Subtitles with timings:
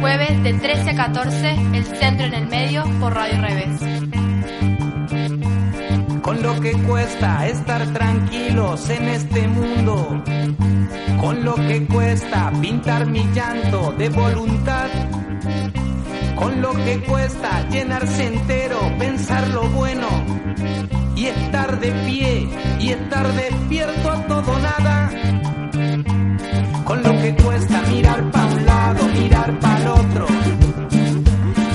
[0.00, 3.80] Jueves de 13 a 14, el centro en el medio por Radio Revés.
[6.20, 10.22] Con lo que cuesta estar tranquilos en este mundo.
[11.20, 14.88] Con lo que cuesta pintar mi llanto de voluntad.
[16.34, 20.08] Con lo que cuesta llenarse entero, pensar lo bueno.
[21.14, 22.48] Y estar de pie
[22.80, 25.10] y estar despierto a todo nada
[27.06, 30.26] lo que cuesta mirar para un lado, mirar para el otro.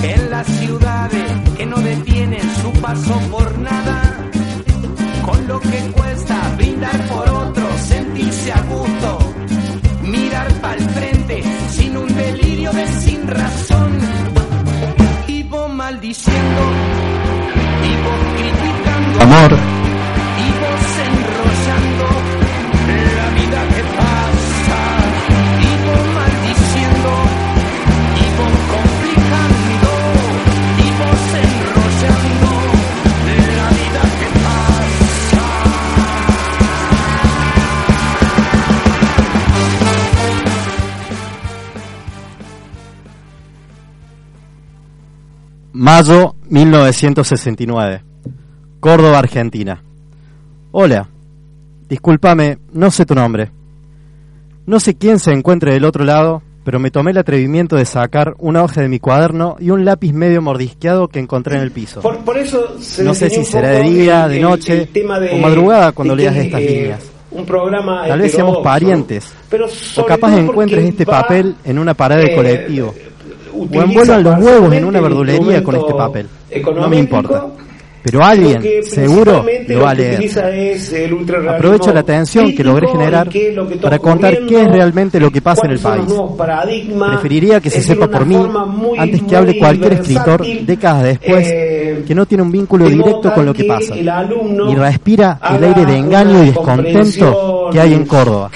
[0.02, 4.28] En las ciudades que no detienen su paso por nada,
[5.24, 9.34] con lo que cuesta brindar por otro, sentirse a gusto,
[10.02, 13.98] mirar para el frente sin un delirio de sin razón.
[15.48, 16.62] Vos maldiciendo,
[18.04, 19.20] vos criticando.
[19.20, 19.81] Amor.
[45.82, 48.04] Mayo 1969.
[48.78, 49.82] Córdoba, Argentina.
[50.70, 51.08] Hola.
[51.88, 53.50] Discúlpame, no sé tu nombre.
[54.64, 58.36] No sé quién se encuentre del otro lado, pero me tomé el atrevimiento de sacar
[58.38, 62.00] una hoja de mi cuaderno y un lápiz medio mordisqueado que encontré en el piso.
[62.00, 65.18] Por, por eso se No sé si será de día, el- de noche el tema
[65.18, 67.00] de- o madrugada cuando de leas estas eh, líneas.
[67.32, 69.66] Un programa Tal vez seamos parientes, pero
[69.96, 72.94] o capaz encuentres este va, papel en una pared de eh, colectivo.
[73.54, 76.28] O envuelvan los huevos en una verdulería con este papel.
[76.74, 77.46] No me importa.
[78.02, 81.48] Pero lo alguien, que seguro, lo va a que leer.
[81.48, 83.32] Aprovecho la atención que logré generar lo
[83.68, 86.04] que está para contar qué es realmente lo que pasa en el país.
[87.10, 88.36] Preferiría que se sepa por mí
[88.98, 93.46] antes que hable cualquier escritor décadas después eh, que no tiene un vínculo directo con
[93.46, 98.50] lo que pasa y respira el aire de engaño y descontento que hay en Córdoba,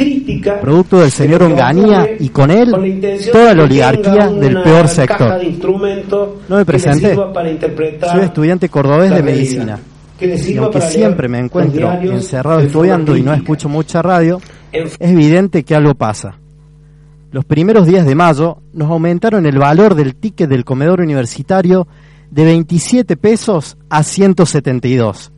[0.61, 3.01] producto del señor lo que Onganía y con él con
[3.33, 5.41] toda la que oligarquía del peor sector.
[6.49, 7.15] No me que presenté.
[7.15, 9.79] Soy estudiante cordobés de realidad, medicina.
[10.19, 14.41] que Y aunque siempre me encuentro diarios encerrado estudiando y no escucho mucha radio,
[14.73, 16.39] es evidente que algo pasa.
[17.33, 21.87] Los primeros días de mayo nos aumentaron el valor del ticket del comedor universitario
[22.31, 25.33] de 27 pesos a 172.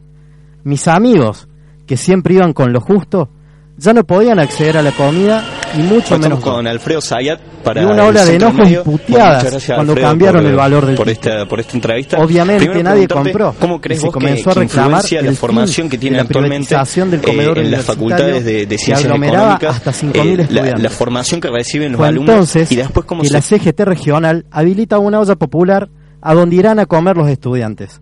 [0.65, 1.48] Mis amigos,
[1.86, 3.30] que siempre iban con lo justo,
[3.78, 5.44] ya no podían acceder a la comida
[5.78, 9.77] y mucho menos con Alfredo Zayat para Y una ola de enojos puteadas Bueno, gracias,
[9.77, 12.19] cuando Alfredo, cambiaron por, el valor del por esta por esta entrevista.
[12.19, 15.89] Obviamente Primero nadie compró ¿Cómo crees y se vos que, comenzó a reclamar la formación
[15.89, 19.93] que tiene la actualmente del eh, comedor en las facultades de, de ciencias económicas hasta
[19.93, 23.28] 5.000 eh, la, la formación que reciben los Fue alumnos entonces y después cómo que
[23.28, 25.89] se la CGT regional habilita una olla popular
[26.21, 28.00] a donde irán a comer los estudiantes.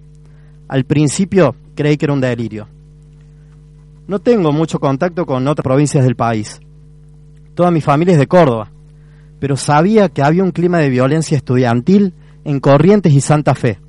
[0.68, 2.68] Al principio creí que era un delirio.
[4.08, 6.60] No tengo mucho contacto con otras provincias del país.
[7.54, 8.70] Toda mi familia es de Córdoba,
[9.40, 13.80] pero sabía que había un clima de violencia estudiantil en Corrientes y Santa Fe.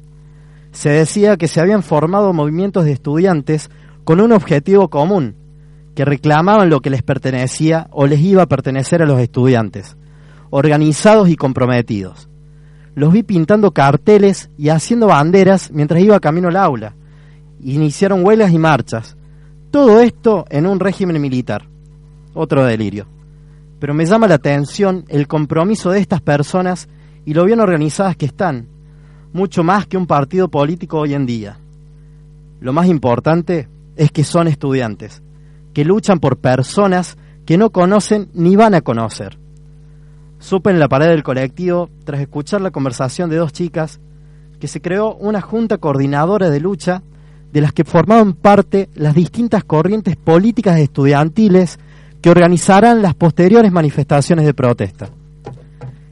[0.72, 3.70] Se decía que se habían formado movimientos de estudiantes
[4.04, 5.36] con un objetivo común,
[5.94, 9.98] que reclamaban lo que les pertenecía o les iba a pertenecer a los estudiantes,
[10.50, 12.30] organizados y comprometidos.
[12.96, 16.96] Los vi pintando carteles y haciendo banderas mientras iba camino al aula.
[17.62, 19.17] Iniciaron huelgas y marchas.
[19.72, 21.68] Todo esto en un régimen militar.
[22.34, 23.06] Otro delirio.
[23.80, 26.88] Pero me llama la atención el compromiso de estas personas
[27.26, 28.68] y lo bien organizadas que están,
[29.34, 31.58] mucho más que un partido político hoy en día.
[32.60, 33.68] Lo más importante
[33.98, 35.22] es que son estudiantes,
[35.74, 39.38] que luchan por personas que no conocen ni van a conocer.
[40.40, 44.00] Supe en la pared del colectivo, tras escuchar la conversación de dos chicas,
[44.60, 47.04] que se creó una junta coordinadora de lucha
[47.58, 51.80] de las que formaban parte las distintas corrientes políticas estudiantiles
[52.22, 55.10] que organizarán las posteriores manifestaciones de protesta.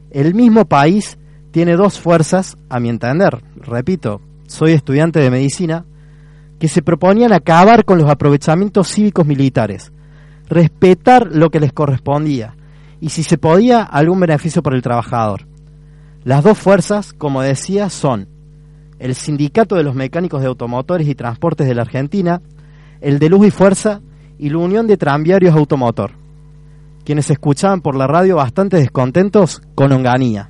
[0.10, 1.20] El mismo país
[1.52, 5.86] tiene dos fuerzas, a mi entender, repito, soy estudiante de medicina,
[6.58, 9.92] que se proponían acabar con los aprovechamientos cívicos militares,
[10.50, 12.56] respetar lo que les correspondía
[13.00, 15.46] y si se podía algún beneficio para el trabajador.
[16.24, 18.30] Las dos fuerzas, como decía, son
[19.00, 22.42] el Sindicato de los Mecánicos de Automotores y Transportes de la Argentina,
[23.02, 24.02] el de Luz y Fuerza
[24.40, 26.12] y la Unión de Tranviarios Automotor,
[27.04, 30.50] quienes escuchaban por la radio bastante descontentos con Onganía.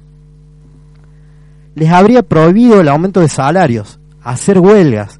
[1.75, 5.19] Les habría prohibido el aumento de salarios, hacer huelgas,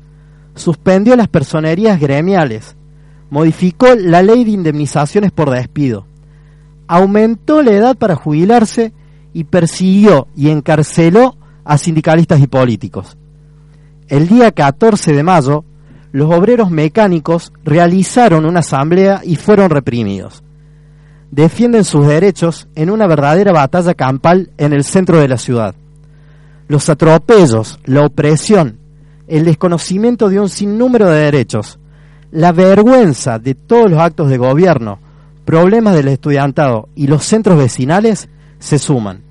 [0.56, 2.76] suspendió las personerías gremiales,
[3.30, 6.06] modificó la ley de indemnizaciones por despido,
[6.88, 8.94] aumentó la edad para jubilarse
[9.34, 11.36] y persiguió y encarceló
[11.66, 13.18] a sindicalistas y políticos.
[14.08, 15.66] El día 14 de mayo,
[16.12, 20.44] los obreros mecánicos realizaron una asamblea y fueron reprimidos.
[21.32, 25.76] Defienden sus derechos en una verdadera batalla campal en el centro de la ciudad.
[26.70, 28.80] Los atropellos, la opresión,
[29.28, 31.80] el desconocimiento de un sinnúmero de derechos,
[32.32, 35.00] la vergüenza de todos los actos de gobierno,
[35.46, 38.30] problemas del estudiantado y los centros vecinales
[38.60, 39.25] se suman.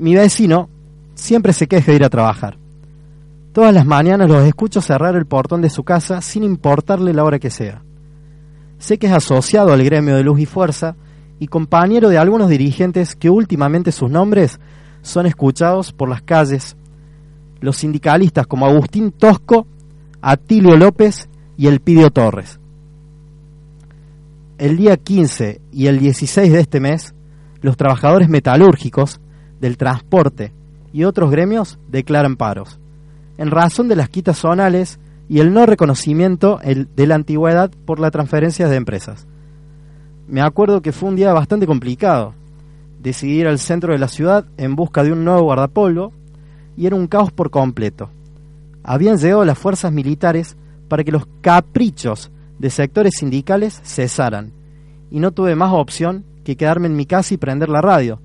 [0.00, 0.70] Mi vecino
[1.14, 2.56] siempre se queja de ir a trabajar.
[3.52, 7.38] Todas las mañanas los escucho cerrar el portón de su casa sin importarle la hora
[7.38, 7.82] que sea.
[8.78, 10.96] Sé que es asociado al gremio de Luz y Fuerza
[11.38, 14.58] y compañero de algunos dirigentes que últimamente sus nombres
[15.02, 16.76] son escuchados por las calles.
[17.60, 19.66] Los sindicalistas como Agustín Tosco,
[20.22, 22.58] Atilio López y Elpidio Torres.
[24.56, 27.14] El día 15 y el 16 de este mes,
[27.60, 29.20] los trabajadores metalúrgicos,
[29.60, 30.52] del transporte
[30.92, 32.78] y otros gremios declaran paros,
[33.38, 34.98] en razón de las quitas zonales
[35.28, 39.26] y el no reconocimiento de la antigüedad por la transferencia de empresas.
[40.26, 42.34] Me acuerdo que fue un día bastante complicado.
[43.00, 46.12] Decidí ir al centro de la ciudad en busca de un nuevo guardapolvo
[46.76, 48.10] y era un caos por completo.
[48.82, 50.56] Habían llegado las fuerzas militares
[50.88, 54.52] para que los caprichos de sectores sindicales cesaran
[55.10, 58.20] y no tuve más opción que quedarme en mi casa y prender la radio.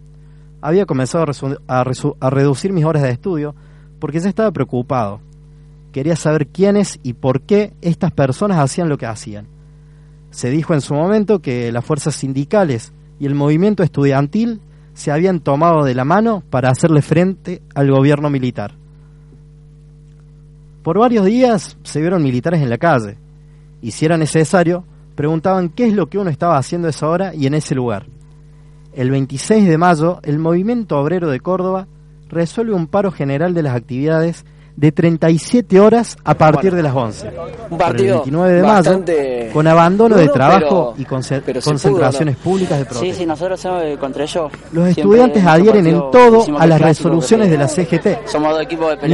[0.66, 1.28] Había comenzado
[1.68, 1.84] a,
[2.32, 3.54] reducir mis horas de estudio
[4.00, 5.22] porque ya estaba preocupado.
[5.92, 9.46] Quería saber quiénes y por qué estas personas hacían lo que hacían.
[10.32, 14.60] Se dijo en su momento que las fuerzas sindicales y el movimiento estudiantil
[14.96, 18.74] se habían tomado de la mano para hacerle frente al gobierno militar.
[20.82, 23.20] Por varios días se vieron militares en la calle
[23.84, 24.84] y si era necesario,
[25.14, 28.08] preguntaban qué es lo que uno estaba haciendo a esa hora y en ese lugar.
[28.96, 31.88] El 26 de mayo, el Movimiento Obrero de Córdoba
[32.30, 34.46] resuelve un paro general de las actividades
[34.78, 37.28] de 37 horas a partir de las 11.
[37.28, 39.04] Un Por el partido 29 de mayo,
[39.54, 42.44] con abandono de trabajo pero- y conce- pudo, concentraciones ¿no?
[42.44, 43.18] públicas de Sí, protesta.
[43.18, 44.52] sí, nosotros somos eh, contra ellos.
[44.74, 48.28] Los estudiantes adhieren en partido todo a las resoluciones de la CGT.
[48.28, 48.68] Somos dos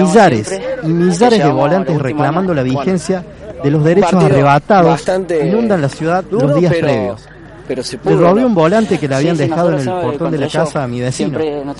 [0.08, 3.24] Millares siempre, y millares de volantes reclamando la vigencia
[3.64, 5.08] de los derechos partido arrebatados
[5.44, 7.28] inundan la ciudad duro, los días pero- previos.
[7.68, 8.20] Pero se Le pudo.
[8.20, 8.48] robé ¿no?
[8.48, 11.00] un volante que le habían Sí, dejado en el portón de la casa a mi
[11.02, 11.38] vecino.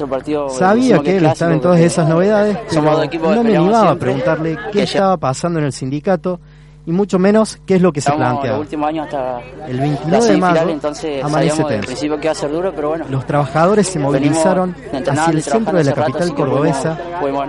[0.10, 3.96] Partido eh, Sabía que él estaba en todas esas novedades, pero no me animaba a
[3.96, 6.40] preguntarle qué estaba pasando en el sindicato
[6.86, 8.42] y mucho menos qué es lo que se hasta
[9.68, 12.20] El la 29 de mayo entonces amanece tenso.
[12.20, 13.06] que a duro, pero bueno.
[13.10, 16.98] Los trabajadores se movilizaron hacia el centro de la rato, capital cordobesa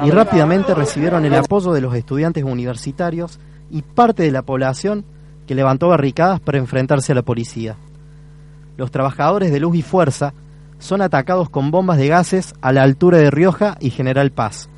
[0.04, 3.38] y rápidamente recibieron el apoyo de los estudiantes universitarios
[3.70, 5.04] y parte de la población
[5.46, 7.76] que levantó barricadas para enfrentarse a la policía.
[8.76, 10.34] Los trabajadores de Luz y Fuerza
[10.78, 14.68] son atacados con bombas de gases a la altura de Rioja y General Paz.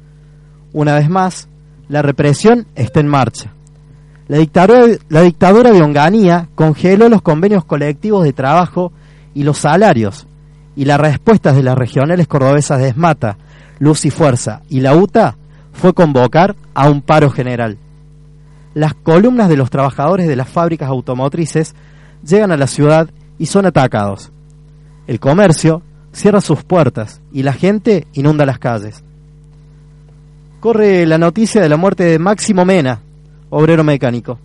[0.72, 1.48] Una vez más,
[1.88, 3.52] la represión está en marcha.
[4.26, 8.92] La dictadura, de Onganía congeló los convenios colectivos de trabajo
[9.34, 10.26] y los salarios,
[10.76, 13.36] y la respuesta de las regionales cordobesas de Esmata,
[13.78, 15.36] Luz y Fuerza y la UTA
[15.72, 17.76] fue convocar a un paro general.
[18.72, 21.74] Las columnas de los trabajadores de las fábricas automotrices
[22.26, 24.30] llegan a la ciudad y son atacados.
[25.06, 25.82] El comercio
[26.12, 29.02] cierra sus puertas y la gente inunda las calles.
[30.60, 33.00] Corre la noticia de la muerte de Máximo Mena,
[33.50, 34.38] obrero mecánico.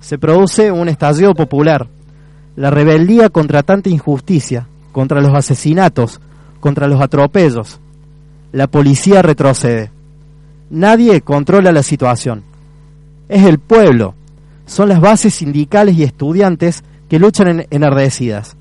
[0.00, 1.86] Se produce un estallido popular.
[2.56, 6.20] La rebeldía contra tanta injusticia, contra los asesinatos,
[6.60, 7.80] contra los atropellos.
[8.52, 9.90] La policía retrocede.
[10.70, 12.42] Nadie controla la situación.
[13.28, 14.14] Es el pueblo.
[14.66, 16.84] Son las bases sindicales y estudiantes
[17.14, 18.56] que luchan en- enardecidas.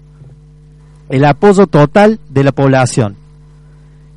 [1.10, 3.15] El apoyo total de la población.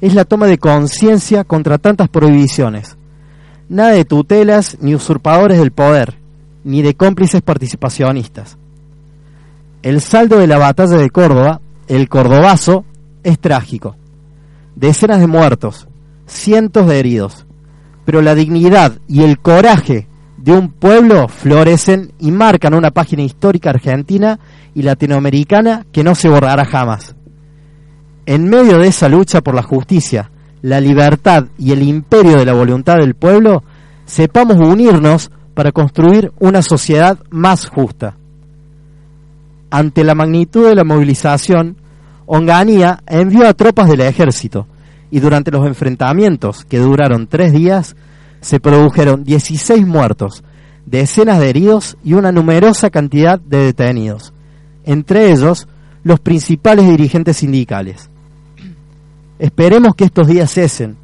[0.03, 2.99] Es la toma de conciencia contra tantas prohibiciones.
[3.71, 6.17] Nada de tutelas ni usurpadores del poder,
[6.65, 8.59] ni de cómplices participacionistas.
[9.83, 12.85] El saldo de la batalla de Córdoba, el cordobazo,
[13.23, 13.97] es trágico.
[14.75, 15.89] Decenas de muertos,
[16.27, 17.47] cientos de heridos.
[18.05, 20.07] Pero la dignidad y el coraje
[20.47, 24.39] de un pueblo florecen y marcan una página histórica argentina
[24.77, 27.17] y latinoamericana que no se borrará jamás.
[28.27, 30.31] En medio de esa lucha por la justicia,
[30.63, 33.65] la libertad y el imperio de la voluntad del pueblo,
[34.05, 38.17] sepamos unirnos para construir una sociedad más justa.
[39.69, 41.77] Ante la magnitud de la movilización,
[42.25, 44.69] Onganía envió a tropas del ejército
[45.11, 47.97] y durante los enfrentamientos, que duraron tres días,
[48.47, 50.45] se produjeron 16 muertos,
[50.85, 54.33] decenas de heridos y una numerosa cantidad de detenidos,
[54.85, 55.67] entre ellos
[56.05, 58.09] los principales dirigentes sindicales.
[59.41, 60.97] Esperemos que estos días cesen,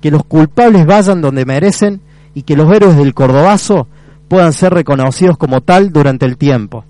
[0.00, 2.00] que los culpables vayan donde merecen
[2.32, 3.88] y que los héroes del Cordobazo
[4.28, 6.84] puedan ser reconocidos como tal durante el tiempo.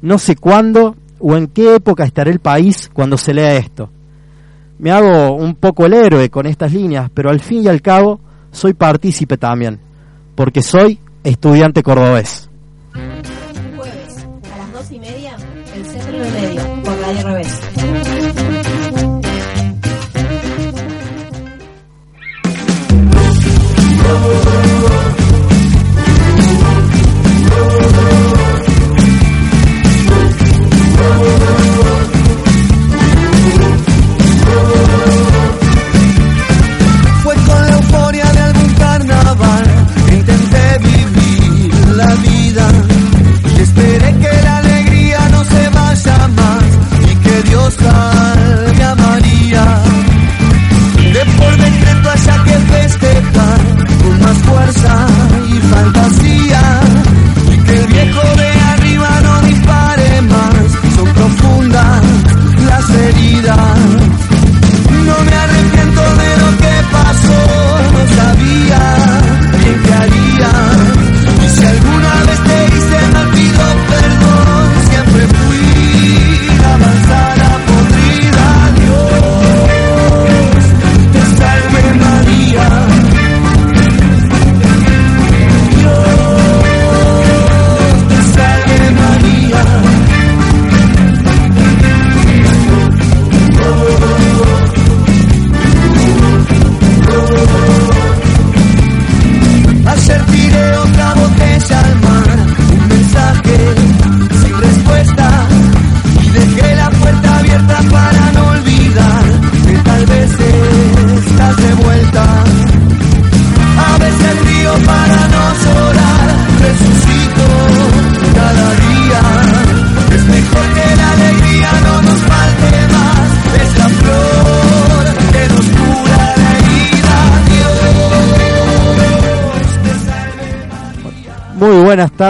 [0.00, 3.90] No sé cuándo o en qué época estará el país cuando se lea esto.
[4.78, 8.20] Me hago un poco el héroe con estas líneas, pero al fin y al cabo
[8.54, 9.80] soy partícipe también,
[10.34, 12.48] porque soy estudiante cordobés.
[13.76, 15.36] Jueves, a las dos y media,
[15.74, 17.60] el centro del medio, por Radio Revés.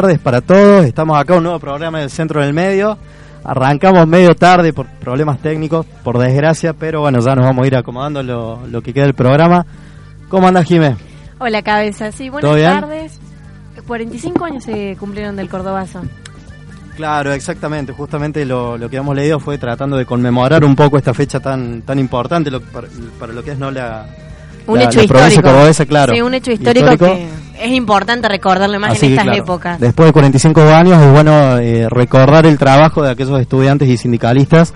[0.05, 0.85] Tardes para todos.
[0.85, 2.99] Estamos acá un nuevo programa del Centro del Medio.
[3.43, 7.77] Arrancamos medio tarde por problemas técnicos, por desgracia, pero bueno, ya nos vamos a ir
[7.77, 9.65] acomodando lo, lo que queda del programa.
[10.29, 10.97] ¿Cómo andas, Jimé?
[11.39, 12.13] Hola, cabeza.
[12.13, 13.19] Sí, buenas tardes.
[13.87, 16.03] 45 años se cumplieron del Cordobazo.
[16.97, 17.93] Claro, exactamente.
[17.93, 21.83] Justamente lo, lo que hemos leído fue tratando de conmemorar un poco esta fecha tan
[21.83, 24.07] tan importante lo- para, para lo que es no la,
[24.67, 25.43] Un la- hecho la provincia histórico.
[25.51, 26.15] cordobesa, claro.
[26.15, 27.27] Sí, un hecho histórico, que
[27.61, 29.81] es importante recordarlo más Así en estas claro, épocas.
[29.81, 34.73] Después de 45 años es bueno eh, recordar el trabajo de aquellos estudiantes y sindicalistas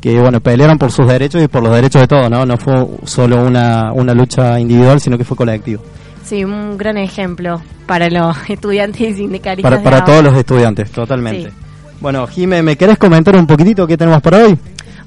[0.00, 2.44] que bueno pelearon por sus derechos y por los derechos de todos, ¿no?
[2.44, 5.82] No fue solo una, una lucha individual, sino que fue colectivo.
[6.24, 9.70] Sí, un gran ejemplo para los estudiantes y sindicalistas.
[9.70, 11.50] Para, para todos los estudiantes, totalmente.
[11.50, 11.56] Sí.
[12.00, 14.58] Bueno, Jime, ¿me querés comentar un poquitito qué tenemos para hoy?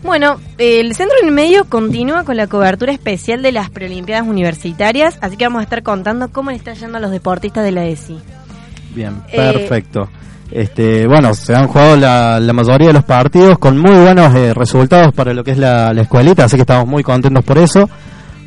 [0.03, 5.35] Bueno, el Centro del Medio continúa con la cobertura especial de las preolimpiadas universitarias, así
[5.37, 8.19] que vamos a estar contando cómo le está yendo a los deportistas de la ESI.
[8.93, 10.09] Bien, Eh, perfecto.
[10.51, 14.53] Este, bueno, se han jugado la, la mayoría de los partidos con muy buenos eh,
[14.53, 17.89] resultados para lo que es la, la escuelita, así que estamos muy contentos por eso,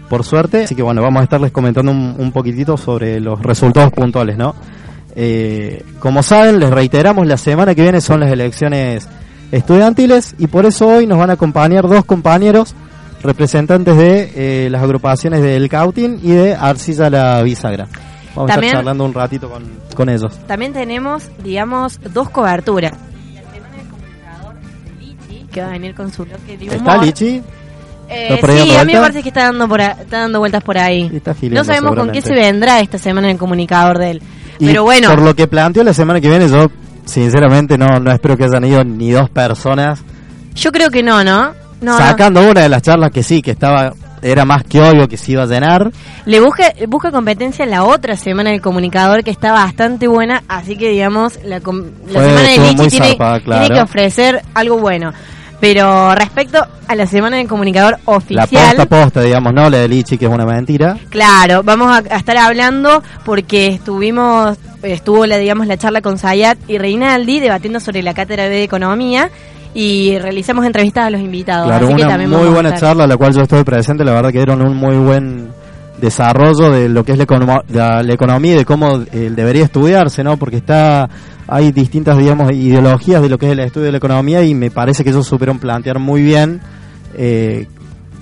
[0.08, 0.62] por suerte.
[0.64, 4.54] Así que bueno, vamos a estarles comentando un, un poquitito sobre los resultados puntuales, ¿no?
[5.16, 9.08] Eh, como saben, les reiteramos, la semana que viene son las elecciones
[9.52, 12.74] estudiantiles y por eso hoy nos van a acompañar dos compañeros
[13.22, 14.32] representantes de
[14.66, 17.86] eh, las agrupaciones del Cautín y de Arcilla la Bisagra.
[18.34, 19.64] Vamos También- a estar charlando un ratito con,
[19.94, 20.38] con ellos.
[20.46, 22.92] También tenemos, digamos, dos coberturas.
[22.92, 26.76] La semana del comunicador de Lichi, que va a venir con su bloque de humor.
[26.76, 27.42] ¿Está Lichi?
[28.10, 30.20] Eh, ¿Está por ahí sí, a mí me parece que está dando, por a- está
[30.20, 31.10] dando vueltas por ahí.
[31.50, 34.22] No sabemos con qué se vendrá esta semana en el comunicador de él.
[34.60, 36.68] Y Pero bueno, Por lo que planteó la semana que viene, yo
[37.08, 40.00] sinceramente no, no espero que hayan ido ni dos personas.
[40.54, 41.52] yo creo que no, ¿no?
[41.80, 41.98] No, no.
[41.98, 45.30] sacando una de las charlas que sí, que estaba era más que obvio que se
[45.32, 45.92] iba a llenar.
[46.26, 50.76] Le busca, busca competencia en la otra semana del comunicador que está bastante buena, así
[50.76, 53.60] que digamos, la, la Fue- semana de Lichi tiene, zarpada, claro.
[53.62, 55.12] tiene que ofrecer algo bueno.
[55.60, 59.88] Pero respecto a la semana del comunicador La oficial, posta posta, digamos, no la de
[59.88, 60.96] Lichi, que es una mentira.
[61.10, 66.58] claro, vamos a, a estar hablando porque estuvimos, estuvo la, digamos, la charla con Sayat
[66.68, 69.30] y Reinaldi debatiendo sobre la cátedra de economía
[69.74, 71.68] y realizamos entrevistas a los invitados.
[71.68, 74.30] Claro, así que una también muy buena charla, la cual yo estuve presente, la verdad
[74.30, 75.48] que dieron un muy buen
[76.00, 79.64] desarrollo de lo que es la, econo- la, la economía y de cómo eh, debería
[79.64, 80.36] estudiarse, ¿no?
[80.36, 81.08] Porque está
[81.50, 84.70] hay distintas, digamos, ideologías de lo que es el estudio de la economía y me
[84.70, 86.60] parece que ellos supieron plantear muy bien
[87.16, 87.66] eh,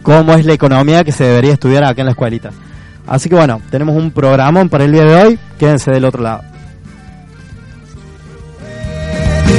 [0.02, 2.50] cómo es la economía que se debería estudiar acá en la escuelita.
[3.06, 6.42] Así que bueno, tenemos un programón para el día de hoy, quédense del otro lado.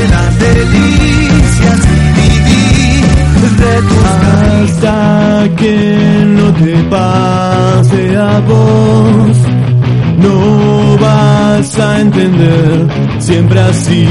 [0.10, 1.82] las delicias
[3.58, 4.04] de tus
[4.68, 9.38] Hasta que no te pase a vos,
[10.18, 12.88] no vas a entender,
[13.20, 14.08] siempre así,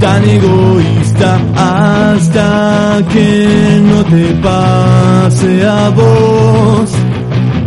[0.00, 1.38] tan egoísta.
[1.54, 6.90] Hasta que no te pase a vos,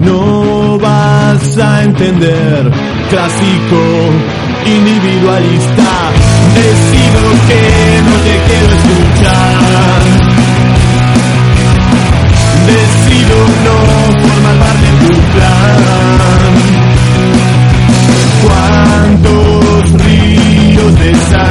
[0.01, 2.72] no vas a entender,
[3.10, 3.82] clásico,
[4.65, 6.12] individualista.
[6.56, 7.63] Decido que
[8.08, 10.00] no te quiero escuchar.
[12.68, 13.77] Decido no
[14.27, 15.79] formar parte de tu plan.
[18.44, 21.49] ¿Cuántos ríos de sangre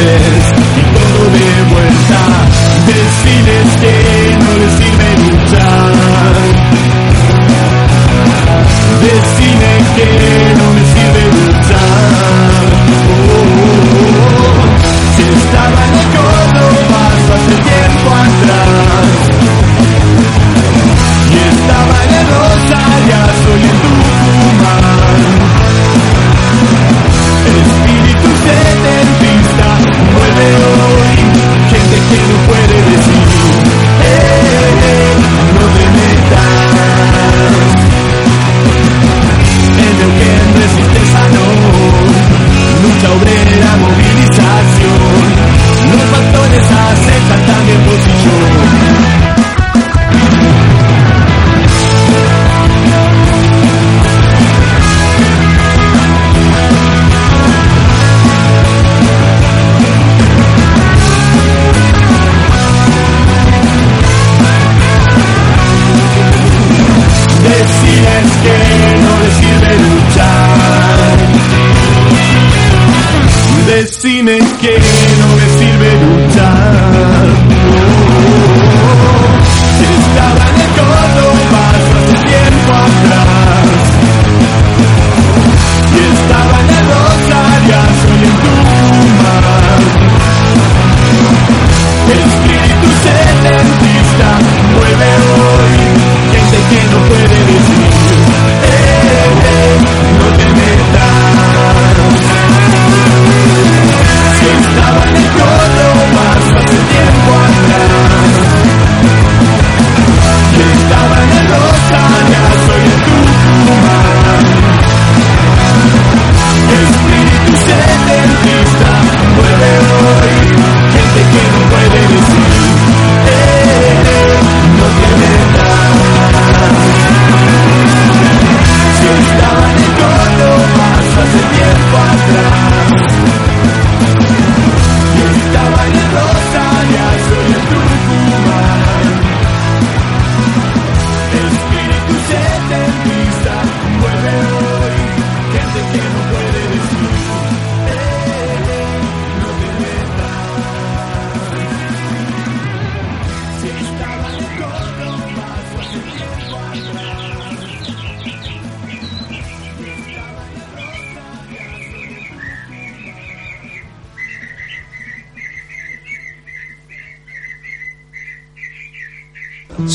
[0.00, 2.20] y todo de vuelta?
[2.86, 3.94] Decides que
[4.38, 6.34] no le sirve luchar.
[9.02, 10.57] Decime que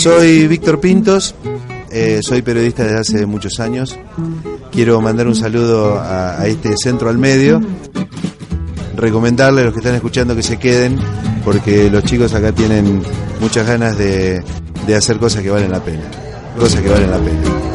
[0.03, 1.33] Soy Víctor Pintos,
[1.89, 3.97] eh, soy periodista desde hace muchos años.
[4.69, 7.61] Quiero mandar un saludo a, este centro al medio.
[8.97, 10.99] Recomendarle a los que están escuchando que se queden,
[11.45, 13.01] porque los chicos acá tienen
[13.39, 14.43] muchas ganas de,
[14.85, 16.03] de hacer cosas que valen la pena.
[16.59, 17.72] Cosas que valen la pena.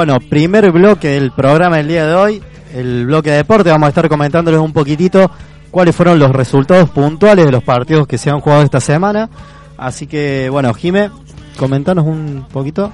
[0.00, 3.68] Bueno, primer bloque del programa del día de hoy, el bloque de deporte.
[3.68, 5.30] Vamos a estar comentándoles un poquitito
[5.70, 9.28] cuáles fueron los resultados puntuales de los partidos que se han jugado esta semana.
[9.76, 11.10] Así que, bueno, Jime,
[11.58, 12.90] comentanos un poquito.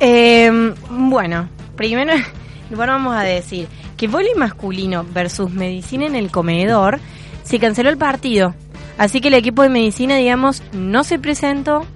[0.00, 2.14] Eh, bueno, primero,
[2.74, 6.98] bueno, vamos a decir que vóley masculino versus medicina en el comedor
[7.44, 8.56] se canceló el partido.
[8.98, 11.86] Así que el equipo de medicina, digamos, no se presentó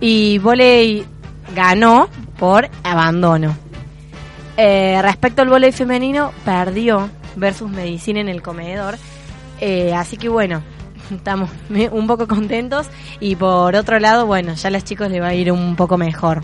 [0.00, 1.06] y vóley
[1.54, 2.08] ganó
[2.40, 3.56] por abandono.
[4.56, 8.96] Eh, respecto al vóley femenino, perdió versus medicina en el comedor.
[9.60, 10.62] Eh, así que bueno,
[11.10, 11.50] estamos
[11.92, 12.88] un poco contentos
[13.20, 15.98] y por otro lado, bueno, ya a los chicos les va a ir un poco
[15.98, 16.42] mejor.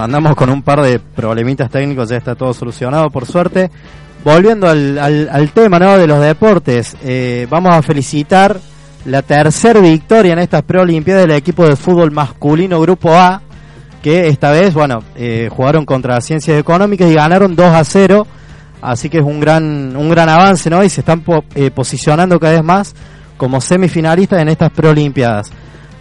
[0.00, 3.70] Andamos con un par de problemitas técnicos, ya está todo solucionado por suerte.
[4.24, 5.96] Volviendo al, tema ¿no?
[5.96, 8.58] de los deportes, eh, vamos a felicitar
[9.06, 13.40] la tercera victoria en estas preolimpiadas del equipo de fútbol masculino Grupo A,
[14.02, 18.26] que esta vez, bueno, eh, jugaron contra Ciencias Económicas y ganaron 2 a 0,
[18.82, 20.84] así que es un gran, un gran avance, ¿no?
[20.84, 22.94] Y se están eh, posicionando cada vez más
[23.36, 25.50] como semifinalistas en estas preolimpiadas.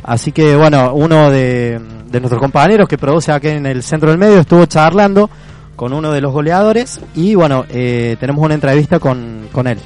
[0.04, 1.80] Así que bueno, uno de,
[2.12, 5.30] de nuestros compañeros que produce aquí en el centro del medio estuvo charlando
[5.76, 9.80] con uno de los goleadores y bueno, eh, tenemos una entrevista con, con él.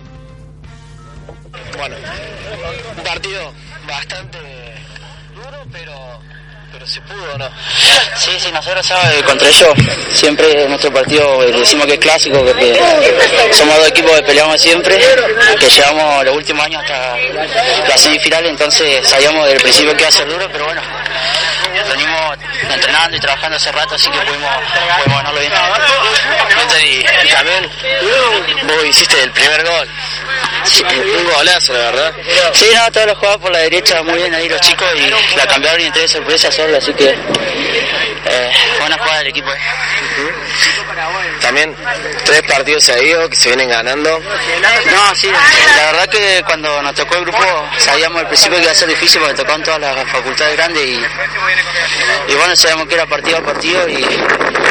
[8.24, 9.74] Sí, sí, nosotros sabemos que contra ellos
[10.14, 12.80] siempre nuestro partido eh, decimos que es clásico, porque
[13.52, 14.98] somos dos equipos que peleamos siempre,
[15.60, 20.08] que llevamos los últimos años hasta la semifinal, entonces sabíamos desde el principio que iba
[20.08, 20.82] a ser duro, pero bueno,
[21.90, 22.38] venimos
[22.74, 24.52] entrenando y trabajando hace rato, así que pudimos,
[25.00, 25.52] pudimos ganarlo bien.
[27.24, 27.70] Y también
[28.64, 29.90] vos hiciste el primer gol.
[30.64, 32.14] Sí, un golazo, la verdad.
[32.54, 35.46] Sí, no, todos los jugaban por la derecha muy bien ahí los chicos y la
[35.46, 37.14] cambiaron y entré de sorpresa solo, así que
[38.26, 39.50] eh, buena jugada del equipo.
[41.42, 41.76] También
[42.26, 44.20] tres partidos seguidos que se vienen ganando.
[44.20, 47.40] No, sí, la verdad que cuando nos tocó el grupo
[47.78, 50.94] sabíamos al principio que iba a ser difícil porque tocaban todas las facultades grandes y,
[52.32, 54.02] y bueno, sabíamos que era partido a partido y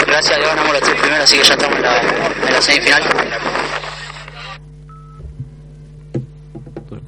[0.07, 2.63] gracias a Dios ganamos los tres primeros, así que ya estamos en la, en la
[2.63, 3.03] semifinal.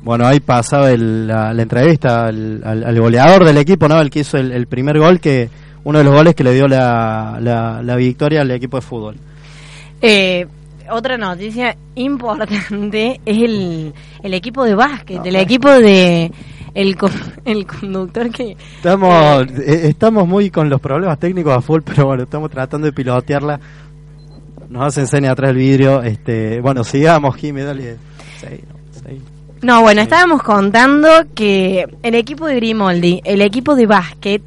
[0.03, 4.01] Bueno, ahí pasaba el- la, la entrevista al, al- al goleador del equipo, ¿no?
[4.01, 5.49] El que hizo el, el primer gol, que
[5.85, 9.17] uno de los goles que le dio la, la, la victoria al equipo de fútbol.
[10.01, 10.47] Eh,
[10.91, 16.31] otra noticia importante es el, el equipo de básquet, el equipo de
[16.75, 16.97] el,
[17.45, 22.25] el conductor que Estamos, eh, estamos muy con los problemas técnicos a full, pero bueno,
[22.25, 23.61] estamos tratando de pilotearla.
[24.69, 26.03] Nos hace enseña atrás el vidrio.
[26.03, 27.97] Este, bueno, sigamos, Jimmy, dale.
[28.41, 29.21] Sí, no, sí.
[29.63, 34.43] No, bueno, estábamos contando que el equipo de Grimoldi, el equipo de básquet,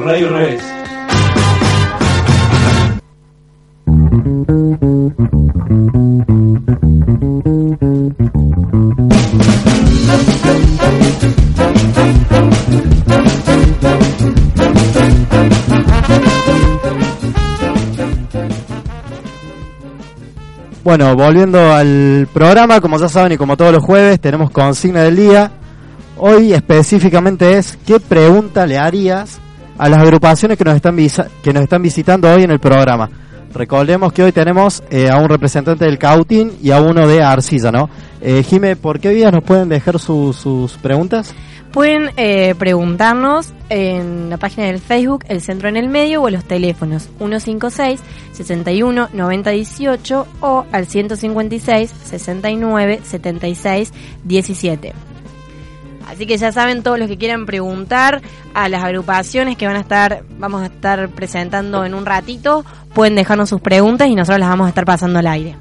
[0.04, 0.62] Radio Revés.
[20.82, 25.16] Bueno, volviendo al programa, como ya saben y como todos los jueves, tenemos consigna del
[25.16, 25.50] día.
[26.18, 29.40] Hoy específicamente es ¿qué pregunta le harías
[29.78, 33.08] a las agrupaciones que nos están que nos están visitando hoy en el programa?
[33.52, 37.70] Recordemos que hoy tenemos eh, a un representante del Cautín y a uno de Arcilla,
[37.70, 37.88] ¿no?
[38.20, 41.32] Eh, Jime, ¿por qué vías nos pueden dejar su- sus preguntas?
[41.70, 46.44] Pueden eh, preguntarnos en la página del Facebook El Centro en el Medio o los
[46.44, 48.00] teléfonos 156
[48.32, 53.92] 61 90 18 o al 156 69 76
[54.24, 54.92] 17.
[56.08, 58.22] Así que ya saben todos los que quieran preguntar
[58.54, 62.64] a las agrupaciones que van a estar, vamos a estar presentando en un ratito,
[62.94, 65.56] pueden dejarnos sus preguntas y nosotros las vamos a estar pasando al aire.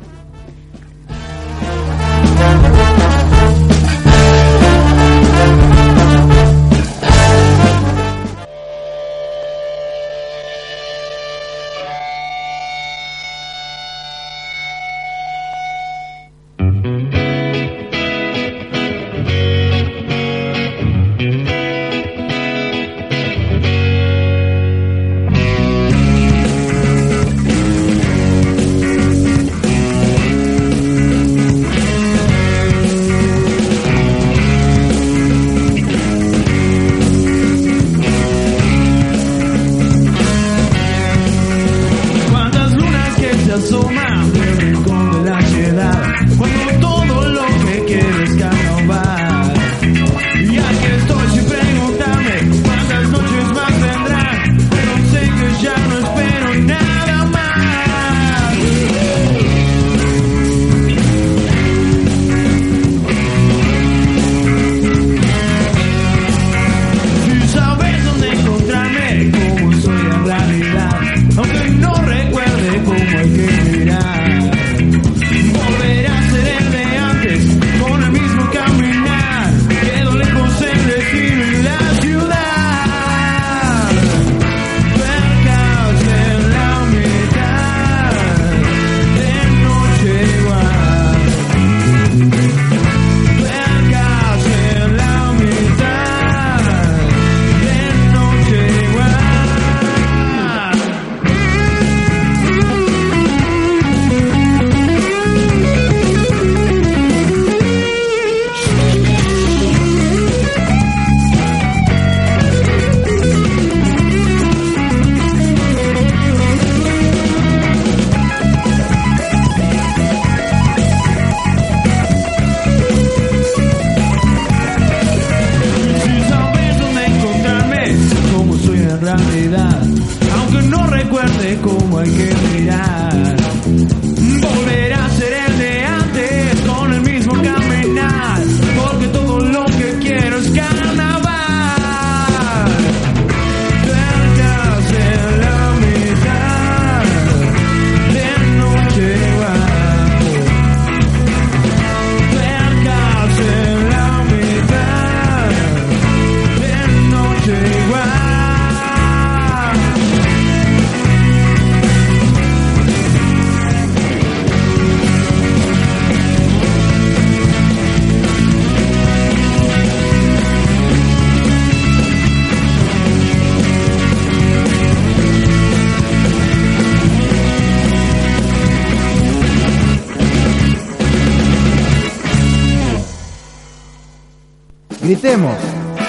[185.23, 185.55] Gritemos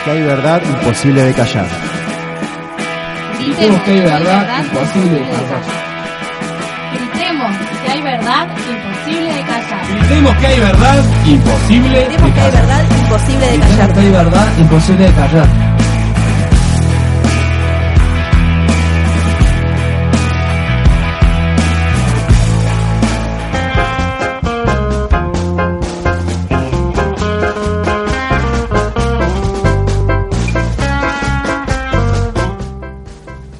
[0.04, 1.66] que hay verdad imposible de callar.
[3.38, 5.62] Gritemos que hay verdad imposible de callar.
[6.92, 9.86] Gritemos que hay verdad imposible de callar.
[10.00, 12.66] Gritemos que hay verdad imposible de Gritemos que hay callar.
[12.66, 13.92] verdad imposible de Gritemos callar.
[13.94, 15.63] que hay verdad imposible de callar.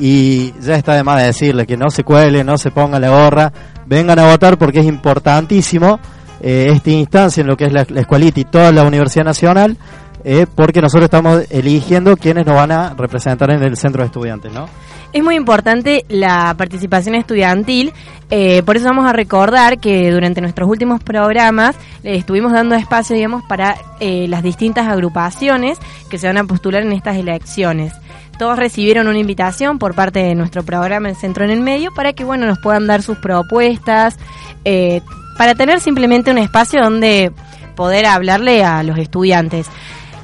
[0.00, 3.10] y ya está de más de decirles que no se cuelen, no se pongan la
[3.10, 3.52] gorra,
[3.86, 6.00] vengan a votar porque es importantísimo
[6.40, 9.76] eh, esta instancia en lo que es la, la escuelita y toda la Universidad Nacional,
[10.24, 14.52] eh, porque nosotros estamos eligiendo quienes nos van a representar en el centro de estudiantes,
[14.52, 14.68] ¿no?
[15.12, 17.92] Es muy importante la participación estudiantil,
[18.30, 23.14] eh, por eso vamos a recordar que durante nuestros últimos programas eh, estuvimos dando espacio,
[23.14, 27.92] digamos, para eh, las distintas agrupaciones que se van a postular en estas elecciones.
[28.38, 32.14] Todos recibieron una invitación por parte de nuestro programa El Centro en el Medio para
[32.14, 34.18] que, bueno, nos puedan dar sus propuestas,
[34.64, 35.02] eh,
[35.36, 37.32] para tener simplemente un espacio donde
[37.76, 39.66] poder hablarle a los estudiantes.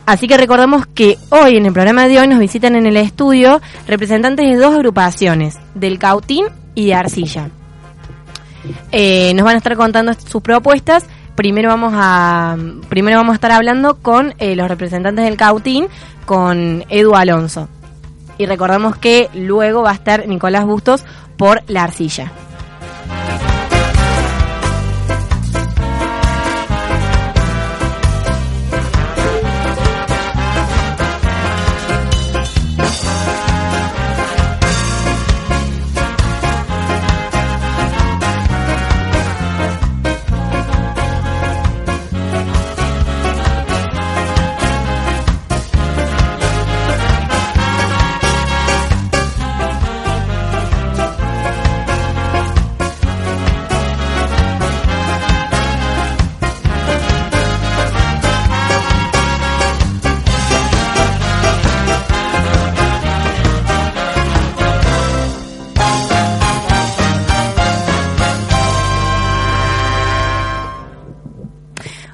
[0.09, 3.61] Así que recordamos que hoy en el programa de hoy nos visitan en el estudio
[3.87, 7.51] representantes de dos agrupaciones, del Cautín y de Arcilla.
[8.91, 11.05] Eh, nos van a estar contando sus propuestas.
[11.35, 12.57] Primero vamos a
[12.89, 15.89] primero vamos a estar hablando con eh, los representantes del Cautín,
[16.25, 17.69] con Edu Alonso.
[18.39, 21.05] Y recordamos que luego va a estar Nicolás Bustos
[21.37, 22.33] por la Arcilla.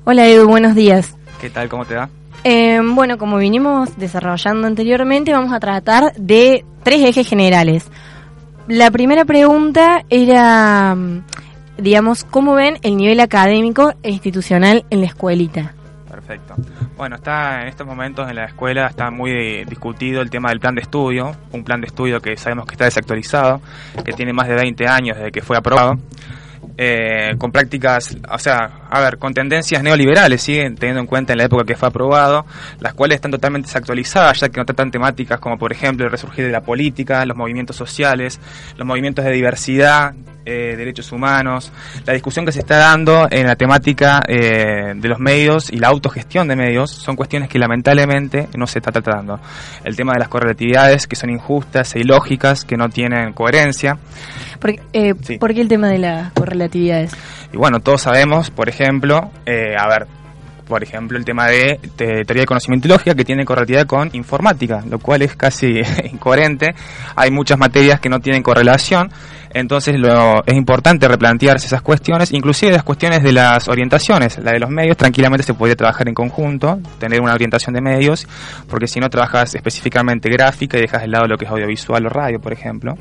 [0.06, 1.16] Hola Edu, buenos días.
[1.40, 1.70] ¿Qué tal?
[1.70, 2.10] ¿Cómo te va?
[2.44, 7.90] Eh, bueno, como vinimos desarrollando anteriormente, vamos a tratar de tres ejes generales.
[8.68, 10.94] La primera pregunta era,
[11.78, 15.72] digamos, ¿cómo ven el nivel académico e institucional en la escuelita?
[16.10, 16.54] Perfecto.
[16.98, 20.74] Bueno, está en estos momentos en la escuela está muy discutido el tema del plan
[20.74, 23.62] de estudio, un plan de estudio que sabemos que está desactualizado,
[24.04, 25.94] que tiene más de 20 años desde que fue aprobado.
[26.76, 31.38] Eh, con prácticas, o sea, a ver, con tendencias neoliberales, siguen teniendo en cuenta en
[31.38, 32.46] la época que fue aprobado,
[32.80, 36.46] las cuales están totalmente desactualizadas, ya que no tratan temáticas como, por ejemplo, el resurgir
[36.46, 38.40] de la política, los movimientos sociales,
[38.76, 40.14] los movimientos de diversidad,
[40.44, 41.72] eh, derechos humanos,
[42.04, 45.88] la discusión que se está dando en la temática eh, de los medios y la
[45.88, 49.40] autogestión de medios son cuestiones que lamentablemente no se está tratando.
[49.84, 53.98] El tema de las correlatividades que son injustas e ilógicas, que no tienen coherencia.
[54.92, 57.12] Eh, ¿Por qué el tema de las correlatividades?
[57.52, 60.06] Y bueno, todos sabemos, por ejemplo, eh, a ver,
[60.66, 64.82] por ejemplo, el tema de, teoría de conocimiento y lógica que tiene correlatividad con informática,
[64.88, 65.80] lo cual es casi
[66.12, 66.74] incoherente.
[67.14, 69.10] Hay muchas materias que no tienen correlación
[69.54, 74.58] Entonces lo, es importante replantearse esas cuestiones, inclusive las cuestiones de las orientaciones, la de
[74.58, 78.26] los medios, tranquilamente se podría trabajar en conjunto, tener una orientación de medios,
[78.68, 82.08] porque si no trabajas específicamente gráfica y dejas de lado lo que es audiovisual o
[82.08, 82.98] radio, por ejemplo,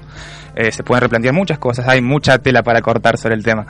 [0.56, 3.66] eh, se pueden replantear muchas cosas, hay mucha tela para cortar sobre el tema.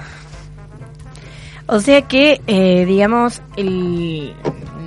[1.68, 4.34] O sea que, eh, digamos, el,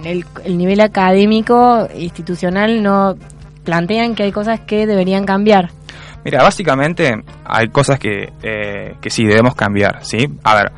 [0.04, 3.16] el, el nivel académico, institucional, no
[3.64, 5.70] plantean que hay cosas que deberían cambiar.
[6.26, 7.14] Mira, básicamente
[7.44, 10.28] hay cosas que, eh, que sí debemos cambiar, ¿sí?
[10.44, 10.72] A ver.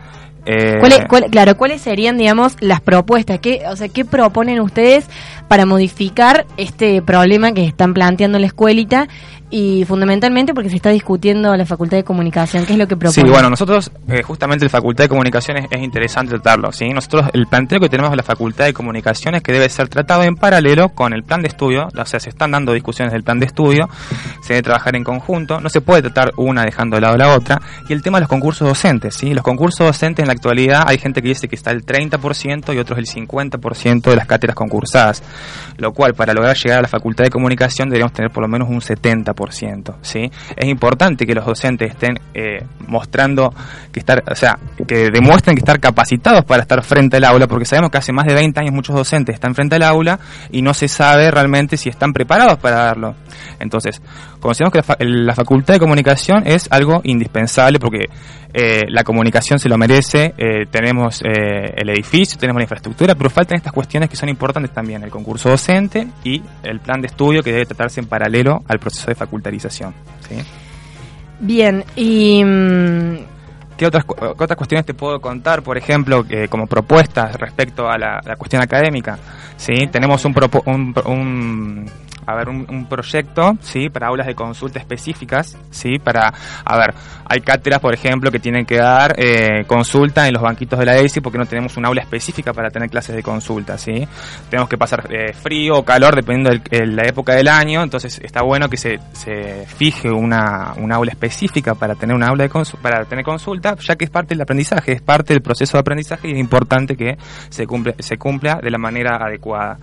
[0.47, 3.39] eh, ¿Cuáles- cuál- claro, ¿cuáles serían, digamos, las propuestas?
[3.41, 5.07] ¿Qué, o sea, ¿qué proponen ustedes
[5.47, 9.09] para modificar este problema que están planteando en la escuelita?
[9.51, 12.67] Y fundamentalmente porque se está discutiendo la Facultad de Comunicación.
[12.67, 13.33] ¿Qué es lo que Sí, proponen?
[13.33, 16.89] bueno, nosotros, eh, justamente la Facultad de Comunicaciones es interesante tratarlo, ¿sí?
[16.91, 20.35] Nosotros, el planteo que tenemos de la Facultad de Comunicaciones que debe ser tratado en
[20.35, 23.47] paralelo con el plan de estudio, o sea, se están dando discusiones del plan de
[23.47, 23.89] estudio,
[24.43, 27.59] se debe trabajar en conjunto, no se puede tratar una dejando de lado la otra,
[27.89, 29.33] y el tema de los concursos docentes, ¿sí?
[29.33, 32.79] Los concursos docentes en la actualidad hay gente que dice que está el 30% y
[32.79, 35.23] otros el 50% de las cátedras concursadas,
[35.79, 38.69] lo cual para lograr llegar a la Facultad de Comunicación deberíamos tener por lo menos
[38.69, 39.38] un 70%,
[40.03, 40.31] ¿sí?
[40.57, 43.53] Es importante que los docentes estén eh, mostrando
[43.93, 47.65] que estar, o sea, que demuestren que estar capacitados para estar frente al aula, porque
[47.65, 50.19] sabemos que hace más de 20 años muchos docentes están frente al aula
[50.51, 53.15] y no se sabe realmente si están preparados para darlo.
[53.61, 54.01] Entonces,
[54.41, 58.07] consideramos que la, fa- la Facultad de Comunicación es algo indispensable porque
[58.55, 63.29] eh, la comunicación se lo merece, eh, tenemos eh, el edificio, tenemos la infraestructura, pero
[63.31, 67.43] faltan estas cuestiones que son importantes también, el concurso docente y el plan de estudio
[67.43, 69.95] que debe tratarse en paralelo al proceso de facultarización.
[70.29, 70.37] ¿sí?
[71.41, 72.43] Bien, y...
[73.79, 79.17] ¿Qué otras, cuestiones te puedo contar, por ejemplo, como propuestas respecto a la, cuestión académica?
[79.57, 80.35] Sí, tenemos un,
[82.29, 86.31] a ver, un, proyecto, sí, para aulas de consulta específicas, sí, para,
[86.63, 86.93] a ver,
[87.25, 90.99] hay cátedras, por ejemplo, que tienen que dar eh, consulta en los banquitos de la
[90.99, 94.07] ESI porque no tenemos un aula específica para tener clases de consulta, sí.
[94.51, 98.43] Tenemos que pasar eh, frío o calor dependiendo de la época del año, entonces está
[98.43, 98.99] bueno que se,
[99.67, 102.51] fije una, un aula específica para tener una aula de
[102.83, 106.29] para tener consulta, ya que es parte del aprendizaje, es parte del proceso de aprendizaje
[106.29, 107.17] y es importante que
[107.49, 109.79] se cumple, se cumpla de la manera adecuada.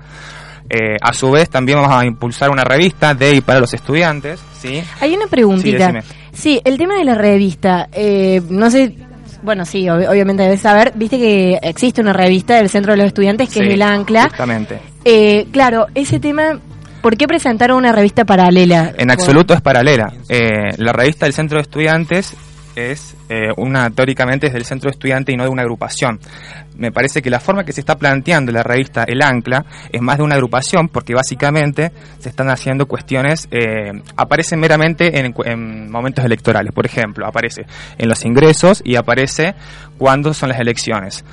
[0.70, 4.40] Eh, a su vez, también vamos a impulsar una revista de y para los estudiantes,
[4.60, 4.82] ¿sí?
[5.00, 5.94] Hay una preguntita.
[6.34, 8.96] Sí, el tema de la revista, eh, no sé,
[9.44, 13.06] bueno, sí, ob- obviamente debes saber, viste que existe una revista del Centro de los
[13.08, 14.24] Estudiantes que Sí, es el ANCLA.
[14.30, 14.80] Justamente.
[15.06, 16.60] Eh, claro, ese tema,
[17.04, 18.92] ¿por qué presentaron una revista paralela?
[18.98, 20.12] En absoluto es paralela.
[20.30, 22.36] Eh, la revista del Centro de Estudiantes
[22.76, 26.20] es eh, una, teóricamente es del Centro de Estudiantes y no de una agrupación.
[26.78, 30.18] Me parece que la forma que se está planteando la revista El Ancla es más
[30.18, 36.26] de una agrupación porque básicamente se están haciendo cuestiones, eh, aparecen meramente en, en momentos
[36.26, 36.74] electorales.
[36.74, 37.66] Por ejemplo, aparece
[37.98, 39.56] en los ingresos y aparece
[39.98, 41.24] cuando son las elecciones.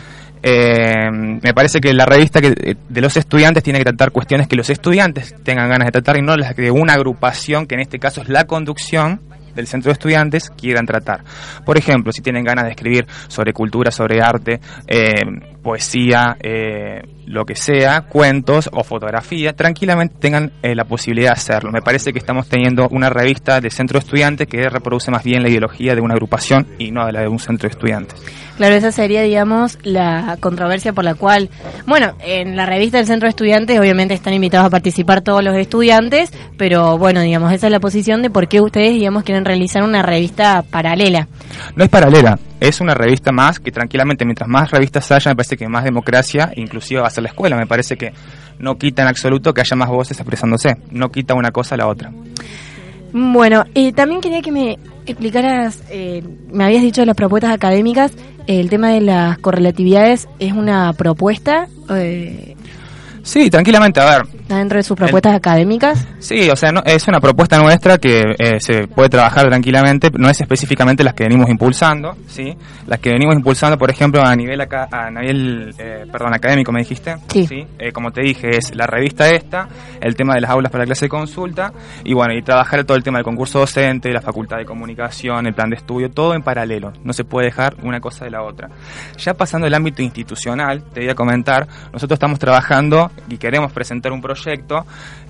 [0.45, 4.57] Eh, me parece que la revista que, de los estudiantes tiene que tratar cuestiones que
[4.57, 8.01] los estudiantes tengan ganas de tratar y no las que una agrupación, que en este
[8.01, 9.21] caso es la conducción
[9.55, 11.23] del centro de estudiantes, quieran tratar.
[11.65, 15.23] Por ejemplo, si tienen ganas de escribir sobre cultura, sobre arte, eh,
[15.63, 21.71] poesía, eh, lo que sea, cuentos o fotografía, tranquilamente tengan eh, la posibilidad de hacerlo.
[21.73, 25.43] Me parece que estamos teniendo una revista de centro de estudiantes que reproduce más bien
[25.43, 28.23] la ideología de una agrupación y no de la de un centro de estudiantes.
[28.57, 31.49] Claro, esa sería, digamos, la controversia por la cual,
[31.87, 35.57] bueno, en la revista del Centro de Estudiantes obviamente están invitados a participar todos los
[35.57, 39.83] estudiantes, pero bueno, digamos, esa es la posición de por qué ustedes, digamos, quieren realizar
[39.83, 41.29] una revista paralela.
[41.77, 42.39] No es paralela,
[42.69, 46.53] es una revista más que tranquilamente mientras más revistas haya me parece que más democracia
[46.55, 47.57] inclusive va a ser la escuela.
[47.57, 48.13] Me parece que
[48.61, 51.89] no quita en absoluto que haya más voces expresándose, no quita una cosa a la
[51.89, 52.13] otra.
[53.13, 58.13] Bueno, eh, también quería que me explicaras, eh, me habías dicho de las propuestas académicas,
[58.47, 62.57] el tema de las correlatividades es una propuesta eh,
[63.23, 66.07] Sí, tranquilamente, a ver, está dentro de sus propuestas académicas.
[66.19, 70.29] Sí, o sea, no, es una propuesta nuestra que eh, se puede trabajar tranquilamente, no
[70.29, 72.55] es específicamente las que venimos impulsando, ¿sí?
[72.87, 76.81] Las que venimos impulsando, por ejemplo, a nivel acá, a nivel, eh, perdón, académico, me
[76.81, 77.17] dijiste.
[77.29, 77.67] Sí.
[77.79, 79.69] Eh, como te dije, es la revista esta,
[80.01, 81.73] el tema de las aulas para la clase de consulta,
[82.05, 85.55] y bueno, y trabajar todo el tema del concurso docente, la facultad de comunicación, el
[85.55, 86.93] plan de estudio, todo en paralelo.
[87.05, 88.69] No se puede dejar una cosa de la otra.
[89.17, 94.13] Ya pasando el ámbito institucional, te voy a comentar, nosotros estamos trabajando y queremos presentar
[94.13, 94.85] un proyecto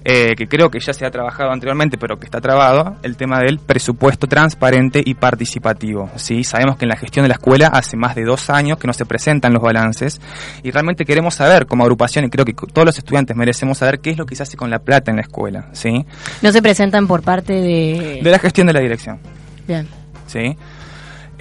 [0.05, 3.39] eh, que creo que ya se ha trabajado anteriormente, pero que está trabado, el tema
[3.39, 6.11] del presupuesto transparente y participativo.
[6.17, 6.43] ¿sí?
[6.43, 8.93] Sabemos que en la gestión de la escuela hace más de dos años que no
[8.93, 10.21] se presentan los balances
[10.65, 14.11] y realmente queremos saber como agrupación, y creo que todos los estudiantes merecemos saber qué
[14.11, 15.69] es lo que se hace con la plata en la escuela.
[15.73, 16.05] ¿sí?
[16.43, 18.21] No se presentan por parte de...
[18.23, 19.21] De la gestión de la dirección.
[19.69, 19.87] Bien.
[20.27, 20.57] ¿sí?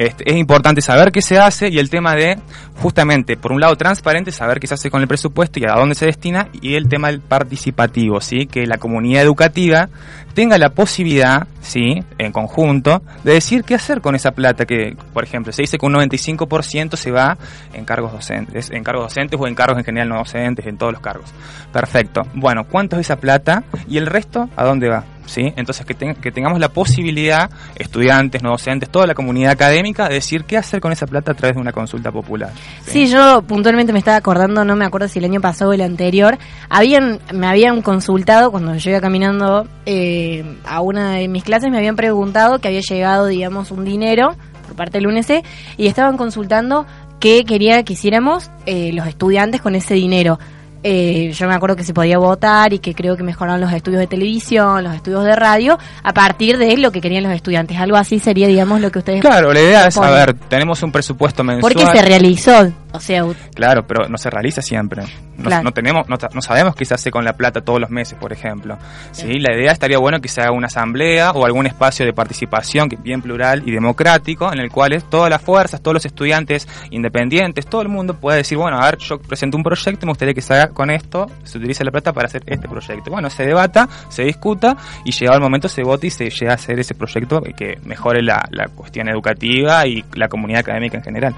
[0.01, 2.39] Este, es importante saber qué se hace y el tema de,
[2.81, 5.93] justamente, por un lado, transparente, saber qué se hace con el presupuesto y a dónde
[5.93, 8.47] se destina, y el tema del participativo, ¿sí?
[8.47, 9.89] Que la comunidad educativa
[10.33, 12.03] tenga la posibilidad, ¿sí?
[12.17, 15.85] En conjunto, de decir qué hacer con esa plata que, por ejemplo, se dice que
[15.85, 17.37] un 95% se va
[17.71, 20.93] en cargos docentes, en cargos docentes o en cargos en general no docentes, en todos
[20.93, 21.31] los cargos.
[21.71, 22.21] Perfecto.
[22.33, 23.63] Bueno, ¿cuánto es esa plata?
[23.87, 25.03] ¿Y el resto a dónde va?
[25.25, 25.53] ¿Sí?
[25.55, 30.57] Entonces que, que tengamos la posibilidad, estudiantes, docentes, toda la comunidad académica, de decir qué
[30.57, 32.51] hacer con esa plata a través de una consulta popular.
[32.85, 35.81] Sí, yo puntualmente me estaba acordando, no me acuerdo si el año pasado o el
[35.81, 36.37] anterior,
[36.69, 41.77] habían, me habían consultado cuando yo iba caminando eh, a una de mis clases, me
[41.77, 44.35] habían preguntado que había llegado, digamos, un dinero
[44.67, 45.45] por parte del UNC
[45.77, 46.85] y estaban consultando
[47.19, 50.39] qué quería que hiciéramos eh, los estudiantes con ese dinero.
[50.83, 53.99] Eh, yo me acuerdo que se podía votar y que creo que mejoraron los estudios
[53.99, 57.77] de televisión, los estudios de radio, a partir de lo que querían los estudiantes.
[57.77, 59.21] Algo así sería, digamos, lo que ustedes...
[59.21, 60.25] Claro, la idea es, a proponen.
[60.25, 61.73] ver, tenemos un presupuesto mensual.
[61.73, 65.03] Porque se realizó, o sea, Claro, pero no se realiza siempre.
[65.41, 65.63] No, Claro.
[65.63, 68.77] no tenemos, no, sabemos qué se hace con la plata todos los meses, por ejemplo.
[69.11, 72.89] Sí, la idea estaría bueno que se haga una asamblea o algún espacio de participación
[72.89, 77.65] que bien plural y democrático, en el cual todas las fuerzas, todos los estudiantes independientes,
[77.65, 80.33] todo el mundo pueda decir, bueno, a ver, yo presento un proyecto y me gustaría
[80.33, 83.09] que se haga con esto, se utilice la plata para hacer este proyecto.
[83.11, 84.75] Bueno, se debata, se discuta
[85.05, 88.21] y llegado el momento se vote y se llega a hacer ese proyecto que mejore
[88.21, 91.35] la, la cuestión educativa y la comunidad académica en general.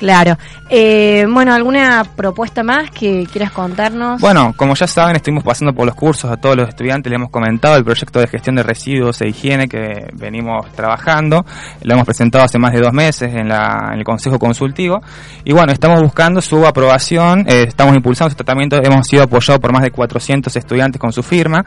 [0.00, 0.36] Claro.
[0.70, 4.18] Eh, bueno, ¿alguna propuesta más que quieras contarnos?
[4.20, 7.28] Bueno, como ya saben, estuvimos pasando por los cursos a todos los estudiantes, le hemos
[7.30, 11.44] comentado el proyecto de gestión de residuos e higiene que venimos trabajando,
[11.82, 15.02] lo hemos presentado hace más de dos meses en, la- en el Consejo Consultivo
[15.44, 19.70] y bueno, estamos buscando su aprobación, eh, estamos impulsando su tratamiento, hemos sido apoyados por
[19.72, 21.62] más de 400 estudiantes con su firma.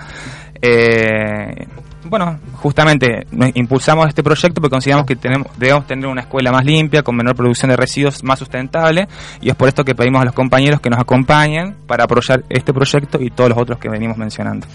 [0.60, 1.68] Eh,
[2.06, 6.66] bueno, justamente nos impulsamos este proyecto porque consideramos que tenemos, debemos tener una escuela más
[6.66, 9.08] limpia, con menor producción de residuos, más sustentable,
[9.41, 12.74] y es por esto que pedimos a los compañeros que nos acompañen para apoyar este
[12.74, 14.68] proyecto y todos los otros que venimos mencionando.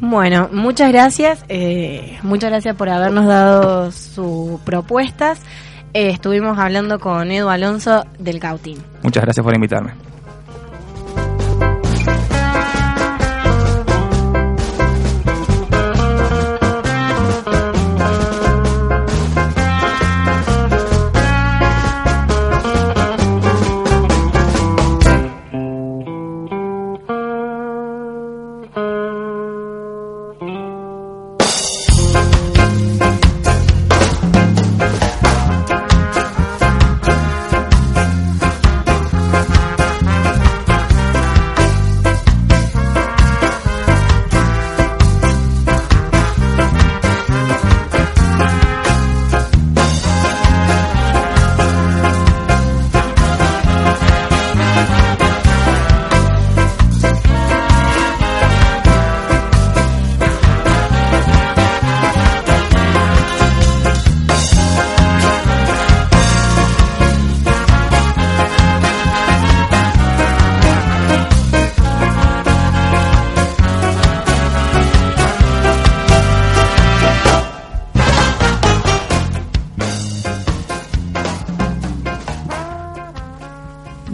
[0.00, 1.44] Bueno, muchas gracias.
[1.48, 5.40] eh, muchas gracias por habernos dado sus propuestas.
[5.92, 8.78] Eh, estuvimos hablando con Edu Alonso del Cautín.
[9.02, 10.13] Muchas gracias por invitarme.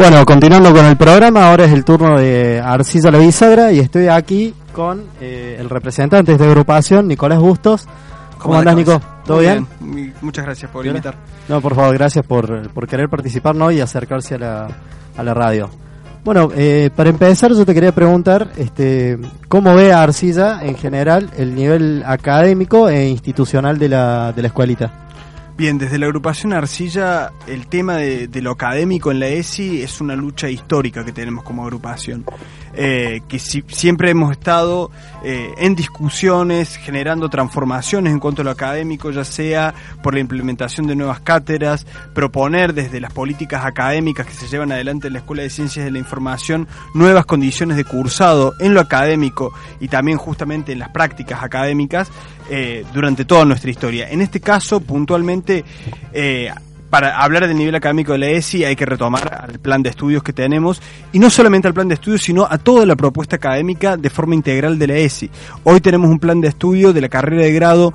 [0.00, 4.08] Bueno, continuando con el programa, ahora es el turno de Arcilla La Bisagra y estoy
[4.08, 7.86] aquí con eh, el representante de esta agrupación, Nicolás Bustos.
[8.38, 8.98] ¿Cómo, andás, Nico?
[9.26, 9.66] ¿Todo bien?
[10.22, 11.16] Muchas gracias por invitar.
[11.50, 13.70] No, por favor, gracias por, por querer participar ¿no?
[13.70, 14.68] y acercarse a la,
[15.18, 15.68] a la radio.
[16.24, 21.28] Bueno, eh, para empezar yo te quería preguntar este, cómo ve a Arcilla en general
[21.36, 25.09] el nivel académico e institucional de la, de la escuelita.
[25.60, 30.16] Bien, desde la agrupación Arcilla, el tema de, lo académico en la ESI es una
[30.16, 32.24] lucha histórica que tenemos como agrupación.
[32.74, 34.90] Eh, que si- siempre hemos estado
[35.24, 40.86] eh, en discusiones, generando transformaciones en cuanto a lo académico, ya sea por la implementación
[40.86, 45.42] de nuevas cátedras, proponer desde las políticas académicas que se llevan adelante en la Escuela
[45.42, 50.72] de Ciencias de la Información nuevas condiciones de cursado en lo académico y también justamente
[50.72, 52.08] en las prácticas académicas
[52.50, 54.08] eh, durante toda nuestra historia.
[54.10, 55.64] En este caso, puntualmente,
[56.90, 60.22] para hablar del nivel académico de la ESI hay que retomar al plan de estudios
[60.22, 60.82] que tenemos
[61.12, 64.34] y no solamente al plan de estudios, sino a toda la propuesta académica de forma
[64.34, 65.30] integral de la ESI.
[65.62, 67.94] Hoy tenemos un plan de estudio de la carrera de grado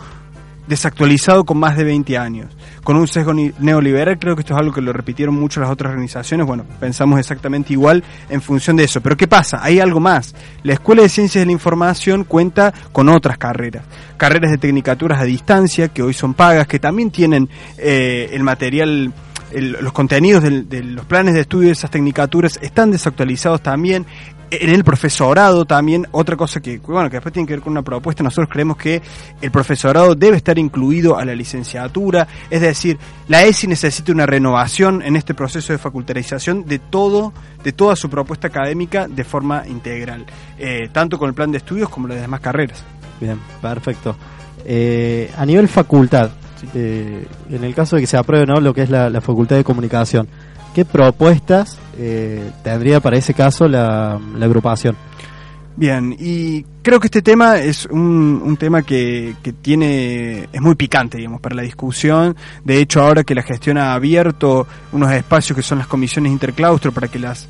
[0.68, 4.74] desactualizado con más de 20 años, con un sesgo neoliberal, creo que esto es algo
[4.74, 9.02] que lo repitieron mucho las otras organizaciones, bueno, pensamos exactamente igual en función de eso,
[9.02, 9.60] pero ¿qué pasa?
[9.62, 13.86] Hay algo más, la Escuela de Ciencias de la Información cuenta con otras carreras,
[14.18, 19.14] carreras de tecnicaturas a distancia, que hoy son pagas, que también tienen eh, el material
[19.52, 24.06] el- los contenidos del- de los planes de estudio de esas tecnicaturas están desactualizados también.
[24.62, 27.82] En el profesorado también, otra cosa que, bueno, que después tiene que ver con una
[27.82, 29.02] propuesta, nosotros creemos que
[29.42, 32.98] el profesorado debe estar incluido a la licenciatura, es decir,
[33.28, 37.34] la ESI necesita una renovación en este proceso de facultarización de todo,
[37.64, 40.26] de toda su propuesta académica de forma integral,
[40.58, 42.84] eh, tanto con el plan de estudios como las demás carreras.
[43.20, 44.16] Bien, perfecto.
[44.66, 46.32] Eh, a nivel facultad,
[46.74, 48.60] eh, en el caso de que se apruebe ¿no?
[48.60, 50.28] lo que es la, la Facultad de Comunicación,
[50.76, 54.98] ¿qué propuestas eh, tendría para ese caso la, agrupación?
[55.78, 61.18] Bien, y creo que este tema es un, tema que, que tiene es muy picante,
[61.18, 62.36] digamos, para la discusión.
[62.64, 66.92] De hecho, ahora que la gestión ha abierto unos espacios que son las comisiones interclaustro
[66.92, 67.48] para que las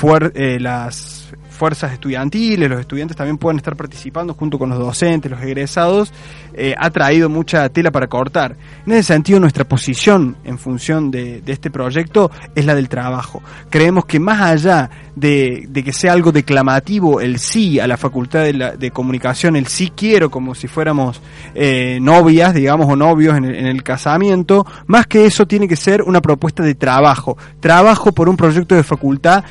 [0.00, 5.30] fuer- eh, las fuerzas estudiantiles, los estudiantes también puedan estar participando junto con los docentes,
[5.30, 6.12] los egresados,
[6.54, 8.56] eh, ha traído mucha tela para cortar.
[8.86, 13.42] En ese sentido, nuestra posición en función de, este proyecto es la del trabajo.
[13.70, 18.44] Creemos que más allá de, de que sea algo declamativo el sí a la facultad
[18.44, 21.20] de, la- de comunicación, el sí quiero, como si fuéramos
[21.54, 25.76] eh, novias, digamos, o novios en el, en el casamiento, más que eso tiene que
[25.76, 27.36] ser una propuesta de trabajo.
[27.60, 29.42] Trabajo por un proyecto de facultad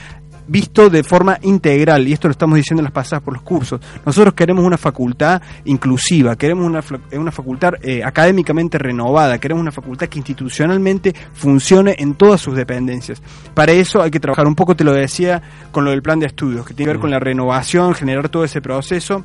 [0.48, 3.80] visto de forma integral, y esto lo estamos diciendo en las pasadas por los cursos.
[4.06, 9.72] Nosotros queremos una facultad inclusiva, queremos una, eh, una facultad eh, académicamente renovada, queremos una
[9.72, 13.22] facultad que institucionalmente funcione en todas sus dependencias.
[13.54, 15.42] Para eso hay que trabajar, un poco te lo decía,
[15.72, 18.44] con lo del plan de estudios, que tiene que ver con la renovación, generar todo
[18.44, 19.24] ese proceso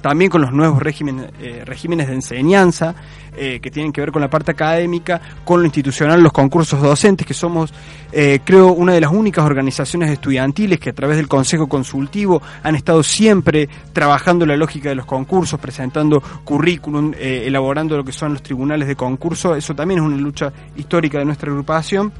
[0.00, 2.94] también con los nuevos regímenes, eh, regímenes de enseñanza
[3.40, 7.24] eh, que tienen que ver con la parte académica, con lo institucional, los concursos docentes,
[7.24, 7.72] que somos,
[8.10, 12.74] eh, creo, una de las únicas organizaciones estudiantiles que a través del Consejo Consultivo han
[12.74, 18.32] estado siempre trabajando la lógica de los concursos, presentando currículum, eh, elaborando lo que son
[18.32, 19.54] los tribunales de concurso.
[19.54, 22.12] Eso también es una lucha histórica de nuestra agrupación.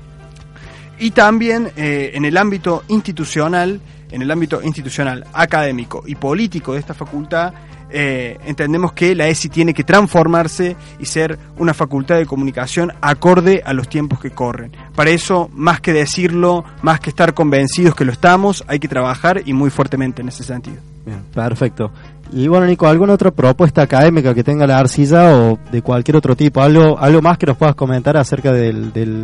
[1.01, 3.81] Y también en el ámbito institucional,
[4.11, 7.53] en el ámbito institucional, académico y político de esta facultad,
[7.91, 13.63] eh, entendemos que la ESI tiene que transformarse y ser una facultad de comunicación acorde
[13.65, 14.73] a los tiempos que corren.
[14.95, 19.43] Para eso, más que decirlo, más que estar convencidos que lo estamos, hay que trabajar
[19.45, 20.77] y muy fuertemente en ese sentido.
[21.07, 21.91] Bien, perfecto.
[22.31, 26.37] Y bueno, Nico, ¿alguna otra propuesta académica que tenga la Arcilla o de cualquier otro
[26.37, 26.61] tipo?
[26.61, 28.73] ¿Algo, algo más que nos puedas comentar acerca de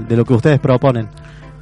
[0.09, 1.09] lo que ustedes proponen?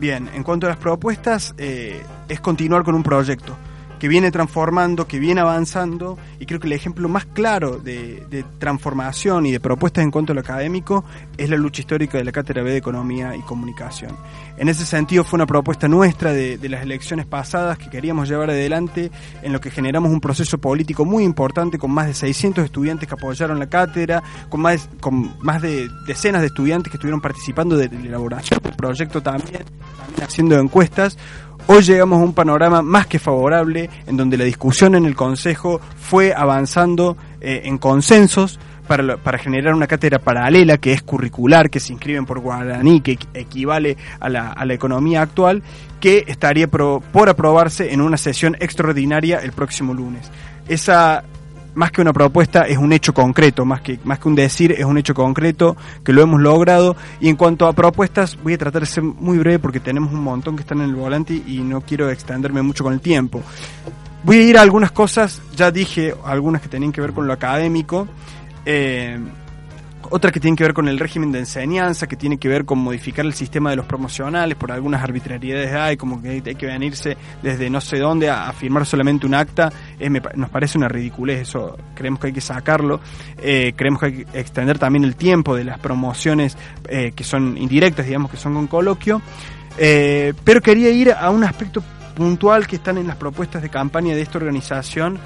[0.03, 3.57] Bien, en cuanto a las propuestas, eh, es continuar con un proyecto
[4.03, 9.47] que viene transformando, que viene avanzando, y creo que el ejemplo más claro de, transformación
[9.47, 11.05] y de propuestas en cuanto a lo académico
[11.39, 14.17] es la lucha histórica de la Cátedra B de Economía y Comunicación.
[14.57, 18.51] En ese sentido fue una propuesta nuestra de, de las elecciones pasadas que queríamos llevar
[18.51, 23.09] adelante, en lo que generamos un proceso político muy importante con más de 600 estudiantes
[23.09, 27.77] que apoyaron la cátedra, con más, con más de decenas de estudiantes que estuvieron participando
[27.77, 29.63] de la elaboración del proyecto también,
[29.97, 31.17] también haciendo encuestas.
[31.69, 35.81] Hoy llegamos a un panorama más que favorable en donde la discusión en el Consejo
[35.97, 41.81] fue avanzando eh, en consensos para, para generar una cátedra paralela que es curricular, que
[41.81, 45.63] se inscriben por guaraní, que equi- equivale a la, a la economía actual,
[46.01, 50.31] que estaría pro- por aprobarse en una sesión extraordinaria el próximo lunes.
[50.69, 51.25] Esa
[51.75, 54.85] más que una propuesta es un hecho concreto, más que, más que un decir es
[54.85, 56.97] un hecho concreto que lo hemos logrado.
[57.20, 60.23] Y en cuanto a propuestas, voy a tratar de ser muy breve porque tenemos un
[60.23, 63.43] montón que están en el volante y no quiero extenderme mucho con el tiempo.
[64.25, 67.33] Voy a ir a algunas cosas, ya dije algunas que tenían que ver con lo
[67.33, 68.07] académico.
[68.64, 69.18] Eh,
[70.13, 72.79] otra que tiene que ver con el régimen de enseñanza, que tiene que ver con
[72.79, 77.17] modificar el sistema de los promocionales, por algunas arbitrariedades hay, como que hay que venirse
[77.43, 81.41] desde no sé dónde a, firmar solamente un acta, eh, me nos parece una ridiculez,
[81.41, 83.01] eso creemos que hay que sacarlo,
[83.39, 86.57] Eh, creemos que hay que extender también el tiempo de las promociones
[86.89, 89.23] eh, que son indirectas, digamos que son con coloquio,
[89.79, 91.83] Eh, pero quería ir a un aspecto
[92.15, 95.19] puntual que están en las propuestas de campaña de esta organización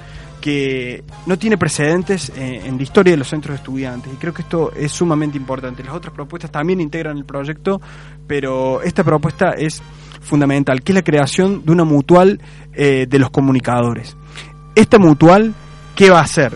[0.47, 4.43] que no tiene precedentes en la historia de los centros de estudiantes y creo que
[4.43, 5.83] esto es sumamente importante.
[5.83, 7.81] Las otras propuestas también integran el proyecto,
[8.27, 9.83] pero esta propuesta es
[10.21, 12.39] fundamental, que es la creación de una mutual
[12.71, 14.15] eh, de los comunicadores.
[14.73, 15.53] Esta mutual,
[15.97, 16.55] ¿qué va a hacer?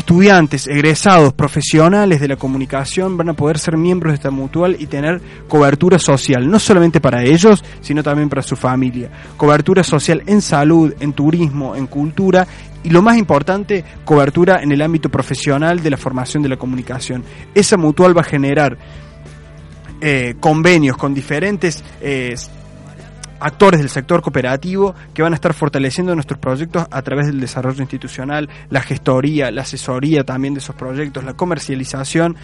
[0.00, 4.86] Estudiantes, egresados, profesionales de la comunicación van a poder ser miembros de esta mutual y
[4.86, 9.10] tener cobertura social, no solamente para ellos, sino también para su familia.
[9.36, 12.46] Cobertura social en salud, en turismo, en cultura
[12.82, 17.22] y lo más importante, cobertura en el ámbito profesional de la formación de la comunicación.
[17.54, 18.78] Esa mutual va a generar
[20.00, 22.34] eh, convenios con diferentes eh,
[23.40, 27.80] actores del sector cooperativo que van a estar fortaleciendo nuestros proyectos a través del desarrollo
[27.80, 32.36] institucional, la gestoría, la asesoría también de esos proyectos, la comercialización.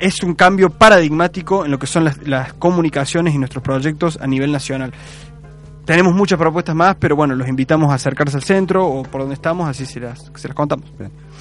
[0.00, 4.26] Es un cambio paradigmático en lo que son las, las comunicaciones y nuestros proyectos a
[4.26, 4.92] nivel nacional.
[5.84, 9.34] Tenemos muchas propuestas más, pero bueno, los invitamos a acercarse al centro o por donde
[9.34, 10.86] estamos, así se las, se las contamos.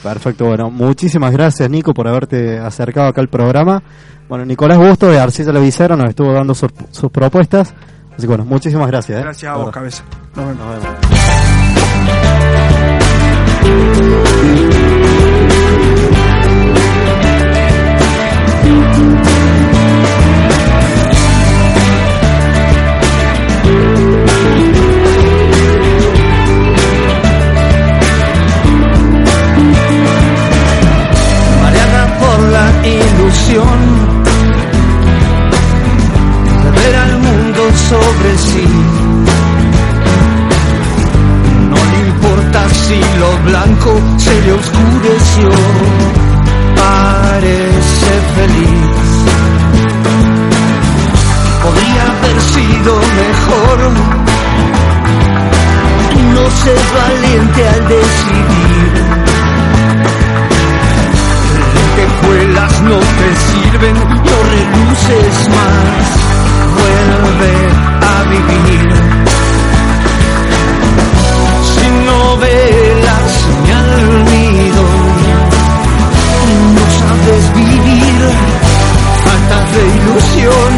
[0.02, 3.82] Perfecto, bueno, muchísimas gracias Nico por haberte acercado acá al programa.
[4.28, 7.74] Bueno, Nicolás Busto de Arcilla La Vicera nos estuvo dando sus, sus propuestas.
[8.20, 9.18] Así que bueno, muchísimas gracias.
[9.18, 9.24] ¿eh?
[9.24, 10.04] Gracias a vos, cabeza.
[10.36, 10.66] Nos vemos.
[10.66, 11.00] Nos vemos.
[31.62, 33.79] mareada por la ilusión
[37.90, 38.68] sobre sí.
[41.72, 45.50] No le importa si lo blanco se le oscureció,
[46.76, 49.02] parece feliz.
[51.64, 53.78] Podría haber sido mejor,
[56.36, 58.92] no seas valiente al decidir.
[61.76, 66.49] Lentejuelas no te sirven, no reduces más.
[66.80, 67.56] Vuelve
[68.12, 68.90] a vivir.
[71.72, 72.60] Si no ve
[73.08, 73.90] la señal
[74.32, 74.86] nido,
[76.76, 78.20] no sabes vivir.
[79.26, 80.72] Falta de ilusión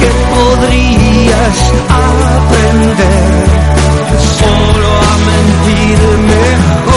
[0.00, 1.58] que podrías
[2.06, 3.34] aprender
[4.38, 5.98] solo a mentir
[6.32, 6.93] mejor.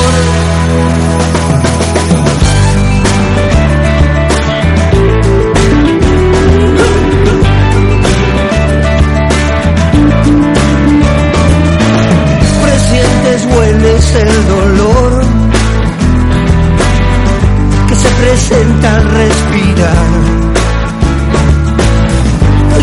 [13.77, 15.23] Hueles el dolor
[17.87, 20.07] que se presenta al respirar.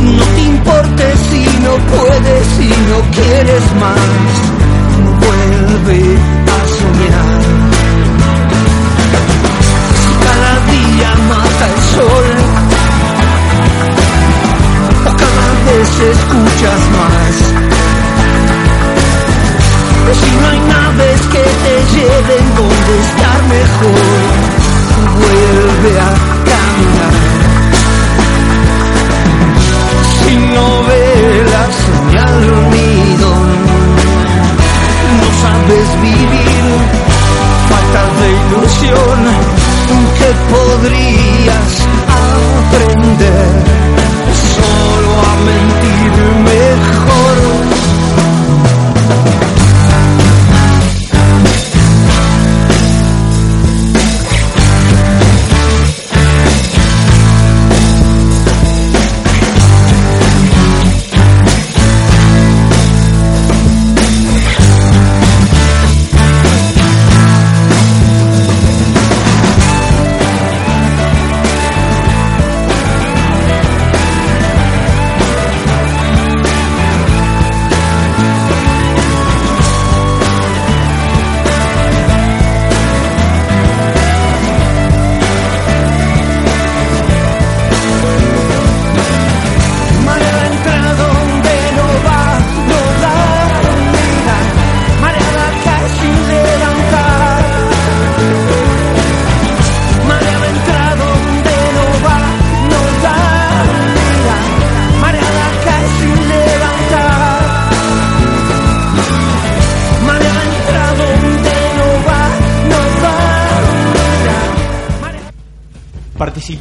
[0.03, 4.33] No te importe si no puedes, si no quieres más,
[5.25, 6.17] vuelve
[6.47, 7.43] a soñar.
[10.01, 12.29] Si cada día mata el sol,
[15.07, 17.74] o cada vez escuchas más.
[20.13, 24.35] Si no hay naves que te lleven donde estar mejor,
[25.19, 26.11] vuelve a
[26.51, 27.15] caminar.
[30.21, 32.37] Si no ve la señal
[32.71, 33.31] nido,
[35.21, 36.65] no sabes vivir,
[37.71, 39.19] falta de ilusión
[40.19, 41.71] que podrías
[42.71, 43.49] aprender
[44.55, 47.74] solo a mentir mejor.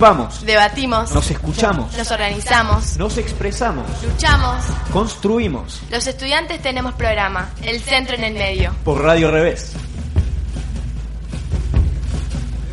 [0.04, 1.12] Participamos, Debatimos.
[1.16, 2.98] nos escuchamos, Nos organizamos.
[2.98, 4.64] nos expresamos, Luchamos.
[4.92, 7.50] construimos Los estudiantes tenemos programa.
[7.62, 8.74] El centro en el medio.
[8.84, 9.72] por Radio Revés.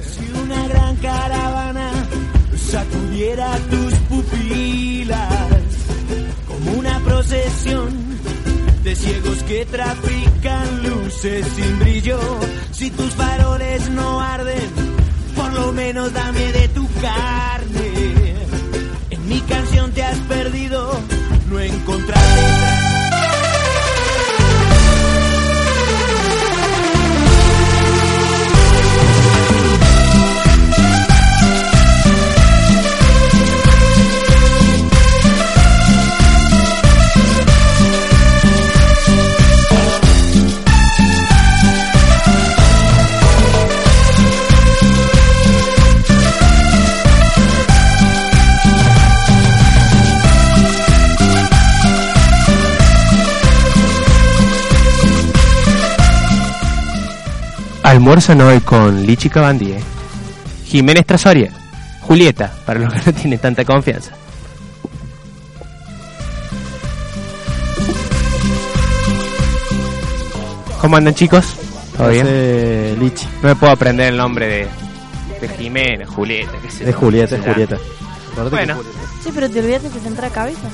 [0.03, 1.93] Si una gran caravana
[2.69, 5.29] sacudiera tus pupilas
[6.49, 8.11] como una procesión
[8.83, 12.19] de ciegos que trafican luces sin brillo.
[12.73, 14.90] Si tus faroles no arden,
[15.61, 18.35] lo menos dame de tu carne.
[19.11, 20.99] En mi canción te has perdido,
[21.51, 22.80] no encontraré.
[58.11, 59.81] Almuerzan hoy con Lichi Cabandí, ¿eh?
[60.67, 61.53] Jiménez Trasoria,
[62.01, 64.11] Julieta, para los que no tienen tanta confianza.
[70.81, 71.45] ¿Cómo andan chicos?
[71.97, 72.99] ¿Todo bien?
[72.99, 73.27] Lichi.
[73.43, 74.69] No me puedo aprender el nombre de,
[75.41, 76.97] de Jiménez, Julieta, qué sé Es.
[76.97, 77.45] Julieta, es.
[77.45, 77.77] Julieta.
[78.51, 78.77] Bueno,
[79.23, 80.69] Sí, pero te olvidaste de presentar a cabeza.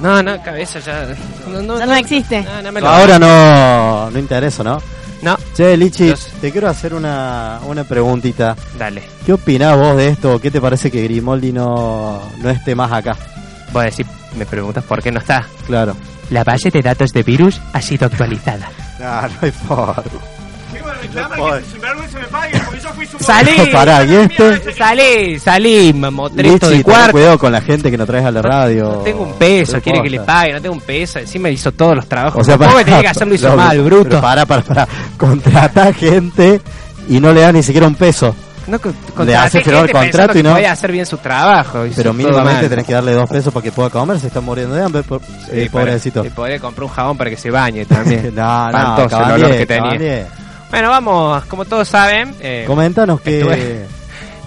[0.00, 1.06] no, no, cabeza ya.
[1.48, 2.42] No, no, Ya no existe.
[2.42, 4.78] no, no me lo- Ahora no, no interesa, ¿no?
[5.22, 5.36] No.
[5.54, 8.56] Che, Lichi, te quiero hacer una, una preguntita.
[8.78, 9.02] Dale.
[9.24, 10.40] ¿Qué opinás vos de esto?
[10.40, 13.16] ¿Qué te parece que Grimoldi no, no esté más acá?
[13.72, 14.06] Voy a decir,
[14.36, 15.46] me preguntas por qué no está.
[15.66, 15.96] Claro.
[16.30, 18.70] La base de datos de virus ha sido actualizada.
[18.98, 20.02] No, no hay forma.
[23.20, 23.70] ¡Salí!
[23.72, 24.72] Pará, ¿y este?
[24.74, 25.38] ¡Salí!
[25.38, 25.92] ¡Salí!
[25.92, 27.12] Mamotreto de cuarto.
[27.12, 28.84] cuidado con la gente que nos traes a la radio.
[28.84, 31.18] No tengo un peso, quiere que le pague, no tengo un peso.
[31.18, 32.40] Encima hizo todos los trabajos.
[32.42, 34.20] O sea, ¿Cómo para, tenía que hacerlo hizo No, mal, bruto?
[34.20, 34.88] Para, para, para.
[35.16, 36.60] Contrata gente
[37.08, 38.34] y no le da ni siquiera un peso.
[38.66, 38.94] No, con-
[39.24, 40.52] le hace firmar el contrato y no.
[40.54, 41.84] podía hacer bien su trabajo.
[41.94, 44.18] Pero mínimamente tenés que darle dos pesos para que pueda comer.
[44.18, 45.02] Se está muriendo de hambre.
[45.04, 46.24] Por, Sí, eh, pobrecito.
[46.24, 48.32] Y podría comprar un jabón para que se bañe también.
[48.34, 50.28] no, no, Espantoso el olor que tenía.
[50.70, 52.34] Bueno, vamos, como todos saben.
[52.40, 53.40] eh, Coméntanos que.
[53.40, 53.86] estuve-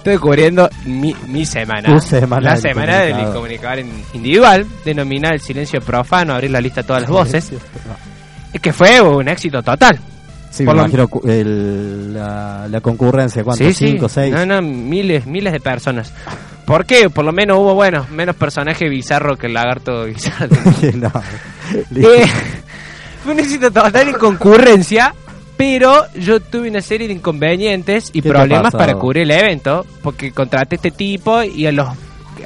[0.00, 1.86] Estoy cubriendo mi, mi semana.
[1.92, 3.34] Tu semana La del semana del comunicador.
[3.34, 7.50] comunicador in- individual, denominada el silencio profano, abrir la lista a todas las voces.
[8.62, 10.00] Que fue un éxito total.
[10.50, 13.44] Sí, Por me lo- imagino cu- el- la, la concurrencia.
[13.44, 13.62] ¿Cuánto?
[13.62, 13.88] Sí, sí.
[13.88, 14.32] ¿Cinco, seis?
[14.34, 16.12] No, no, miles, miles de personas.
[16.64, 17.10] ¿Por qué?
[17.10, 20.48] Por lo menos hubo, bueno, menos personaje bizarro que el lagarto bizarro.
[20.94, 21.12] no.
[21.94, 22.24] Eh,
[23.22, 25.14] fue un éxito total en concurrencia,
[25.60, 29.30] pero yo tuve una serie de inconvenientes y ¿Qué te ha problemas para cubrir el
[29.30, 31.86] evento, porque contraté a este tipo y a los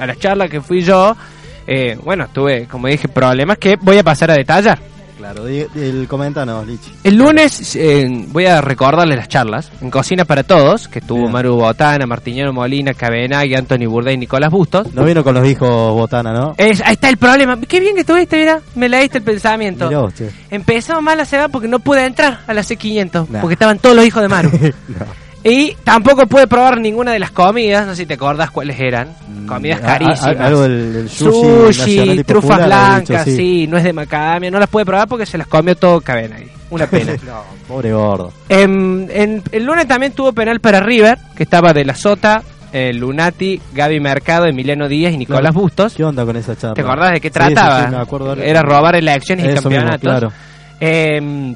[0.00, 1.16] a las charlas que fui yo,
[1.64, 4.80] eh, bueno, tuve, como dije, problemas que voy a pasar a detallar.
[5.24, 6.92] Claro, di- el coméntanos, Lichi.
[7.02, 11.32] El lunes eh, voy a recordarles las charlas en Cocina para Todos, que tuvo Bien.
[11.32, 14.92] Maru Botana, Martiñano Molina, Cabenagui, Anthony Bourdain y Nicolás Bustos.
[14.92, 16.54] No vino con los hijos Botana, ¿no?
[16.58, 17.58] Es- ahí está el problema.
[17.58, 18.60] Qué bien que estuviste, mira.
[18.74, 19.88] Me leíste el pensamiento.
[19.88, 20.02] Mirá.
[20.50, 23.26] Empezamos mal la semana porque no pude entrar a la C500.
[23.30, 23.40] Nah.
[23.40, 24.50] Porque estaban todos los hijos de Maru.
[24.88, 25.23] No.
[25.44, 27.86] Y tampoco pude probar ninguna de las comidas.
[27.86, 29.08] No sé si te acordás cuáles eran.
[29.46, 30.40] Comidas a- a- Mm, carísimas.
[30.40, 33.36] algo del- del sushi Sushi, y trufas popular, había dicho, blancas, sí.
[33.36, 33.66] sí.
[33.68, 34.50] no es de macadamia.
[34.50, 36.48] No las pude probar porque se las comió todo Cabenagui.
[36.70, 37.12] Una pena.
[37.26, 38.32] no, pobre gordo.
[38.48, 42.42] Em, en- el lunes también tuvo penal para River, que estaba de la Sota,
[42.72, 45.60] eh, Lunati, Gaby Mercado, Emiliano Díaz y Nicolás Claro.
[45.60, 45.94] Bustos.
[45.94, 46.74] ¿Qué onda con esa charla?
[46.74, 47.84] ¿Te acordás de qué sí, trataba?
[47.84, 48.44] sí, me acuerdo ahora.
[48.44, 50.00] Era robar elecciones y Eso mismo, campeonatos.
[50.00, 50.32] claro.
[50.80, 51.54] Eh,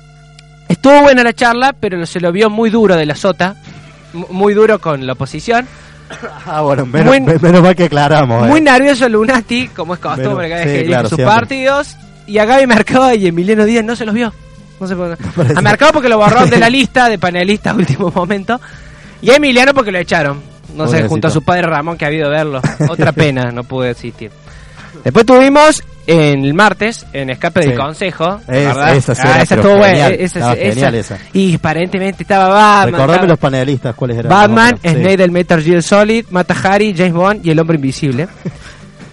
[0.69, 3.57] estuvo buena la charla, pero se lo vio muy duro de la Sota,
[4.31, 5.67] muy duro con la oposición.
[6.47, 8.47] Ah, bueno, menos, Muy- me- menos mal que aclaramos.
[8.49, 8.63] Muy eh.
[8.63, 11.37] nervioso Lunati, como es costumbre sí, que dirige claro, sus siempre.
[11.37, 11.97] partidos.
[12.27, 14.33] Y a Gaby Mercado y Emiliano Díaz no se los vio.
[14.81, 15.25] No por qué.
[15.37, 18.59] parece- A Mercado porque lo borraron de la lista de panelistas último momento.
[19.21, 20.41] Y a Emiliano porque lo echaron.
[20.75, 22.63] No sé, junto a su padre Ramón que ha habido verlo.
[22.89, 24.31] Otra pena, no pude asistir.
[25.05, 27.77] Después tuvimos en el martes, en Escape del Sí.
[27.77, 28.41] Consejo.
[28.41, 28.97] Es- ¿verdad?
[28.97, 30.09] esa sí Ah, esa estuvo buena.
[30.09, 31.19] Esa, esa- esa.
[31.35, 32.87] Y aparentemente estaba Batman.
[32.87, 34.31] Recordame estaba- los panelistas, ¿cuáles eran?
[34.31, 34.89] Batman, sí.
[34.89, 38.27] Snake del Metal Gear Solid, Mata Hari, James Bond y el Hombre Invisible.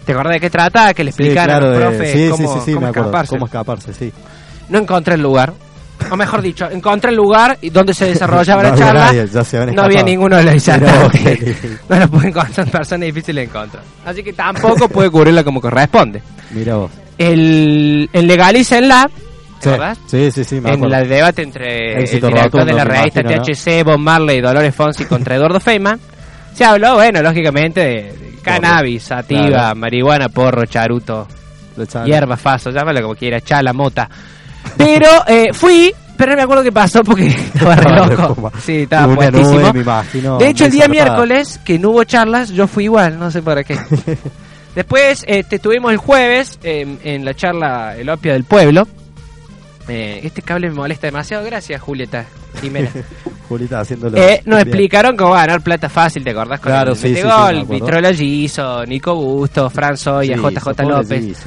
[0.05, 0.93] ¿Te acordás de qué trata?
[0.93, 2.89] Que le Sí, explicaran claro, a los de- sí, cómo, sí, sí, sí, cómo me
[2.89, 3.09] acuerdo.
[3.09, 3.29] escaparse.
[3.29, 4.13] Cómo escaparse, sí.
[4.69, 5.51] No encontré el lugar.
[6.11, 9.05] O mejor dicho, encontré el lugar y donde se desarrollaba No la charla.
[9.11, 10.87] nadie, no había ninguno de los lindo.
[11.89, 13.83] No lo pude encontrar, persona difícil de encontrar.
[14.05, 16.21] Así que tampoco pude cubrirla como corresponde.
[16.51, 16.91] Mira vos.
[17.17, 19.09] El, el Legalícenla,
[19.61, 19.69] ¿te
[20.07, 22.83] Sí, sí, sí, sí, me en el debate entre Éxito el director rotundo, de la
[22.83, 23.53] revista imagino, ¿no?
[23.53, 25.99] THC, Bob Marley y Dolores Fonsi contra Eduardo Feynman,
[26.53, 29.75] se habló, bueno, lógicamente, de, cannabis, sativa, Claro.
[29.75, 31.27] marihuana, porro, charuto,
[32.05, 34.09] hierba, faso, llámalo como quiera, chala, mota.
[34.77, 38.51] Pero eh, fui, pero no me acuerdo qué pasó porque estaba re loco.
[38.63, 39.59] Sí, estaba una puestísimo.
[39.59, 43.17] nube, me imagino, de hecho, el día miércoles, que no hubo charlas, yo fui igual,
[43.19, 43.77] no sé para qué.
[44.75, 48.87] Después este, tuvimos el jueves en la charla El Opio del Pueblo.
[49.87, 51.45] Eh, este cable me molesta demasiado.
[51.45, 52.25] Gracias, Julieta
[52.59, 52.89] Jimena.
[53.47, 54.17] Julita haciéndolo.
[54.17, 54.67] Eh, nos bien.
[54.67, 56.59] explicaron cómo ganar plata fácil, ¿te acordás?
[56.59, 57.65] Con Claro, el sí, sí, acuerdo.
[57.65, 61.37] Vitrola Giso, Nico Busto, Fran Soya, Sí, JJ López.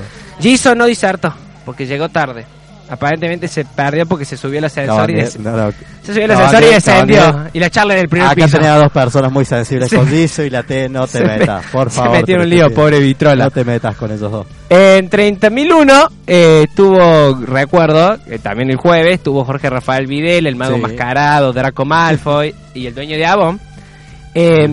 [0.40, 2.46] Giso no disertó, porque llegó tarde.
[2.90, 5.72] Aparentemente se perdió porque se subió al ascensor y No, des- no, no.
[6.02, 7.44] se subió No, ascensor y descendió.
[7.52, 8.56] Y la charla en el primer Acá piso.
[8.56, 9.96] tenía dos personas muy sensibles Sí.
[9.96, 12.12] con Giso y la T no te Se metas, me- por se favor.
[12.16, 13.44] metió en te un lío, pobre Vitrola.
[13.44, 14.46] No te metas con esos dos.
[14.70, 20.76] En 30.001 eh, estuvo, recuerdo, eh, también el jueves, estuvo Jorge Rafael Videl, el mago
[20.76, 20.80] Sí.
[20.80, 23.60] mascarado, Draco Malfoy y el dueño de Avon.
[24.34, 24.68] Eh,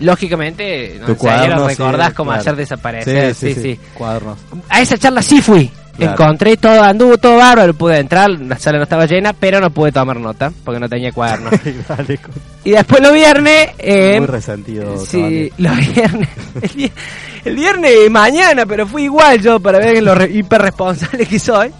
[0.00, 2.40] lógicamente, no, sé, ya cuaderno, lo sí, recordás cómo claro.
[2.40, 3.34] hacer desaparecer.
[3.34, 4.38] Sí, sí, Cuadernos.
[4.68, 5.70] A esa charla sí fui.
[5.98, 6.12] Claro.
[6.12, 9.90] Encontré todo, anduvo todo bárbaro, pude entrar, la sala no estaba llena, pero no pude
[9.90, 11.50] tomar nota, porque no tenía cuaderno.
[11.88, 12.32] Dale, con-
[12.64, 13.70] y después los viernes...
[13.78, 14.96] eh, Muy resentido.
[15.04, 16.28] Sí, los viernes.
[16.62, 16.92] El, vi-
[17.44, 21.70] el viernes mañana, pero fui igual yo para ver lo re- hiperresponsable que soy.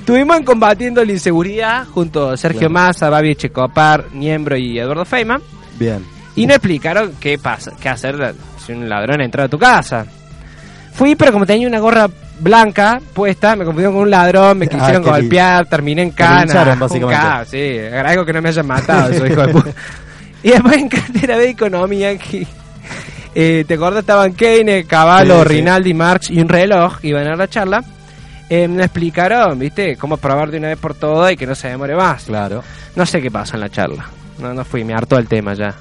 [0.00, 2.72] Estuvimos en combatiendo la inseguridad junto a Sergio Claro.
[2.74, 5.40] Massa, Babi Checopar, Niembro y Eduardo Feynman.
[5.78, 6.04] Bien.
[6.36, 8.34] Y nos explicaron qué pasa, qué hacer
[8.64, 10.04] si un ladrón entra a tu casa.
[10.92, 12.08] Fui, pero como tenía una gorra
[12.40, 16.46] blanca puesta, me confundieron con un ladrón, me Ah, quisieron qué golpear, terminé en cana.
[17.10, 19.70] ca- sí, agradezco que no me hayan matado, hijo de puta.
[20.42, 22.46] Y después en cartera de economía, que,
[23.34, 24.00] eh, ¿te acuerdas?
[24.00, 25.54] Estaban Keynes, Caballo, Sí, sí.
[25.54, 27.82] Rinaldi, Marx y un reloj, iban a la charla.
[28.50, 29.96] Eh, me explicaron, ¿viste?
[29.96, 32.24] Cómo probar de una vez por todas y que no se demore más.
[32.24, 32.62] Claro.
[32.94, 34.04] No sé qué pasó en la charla.
[34.38, 35.74] No, no fui, me hartó el tema ya.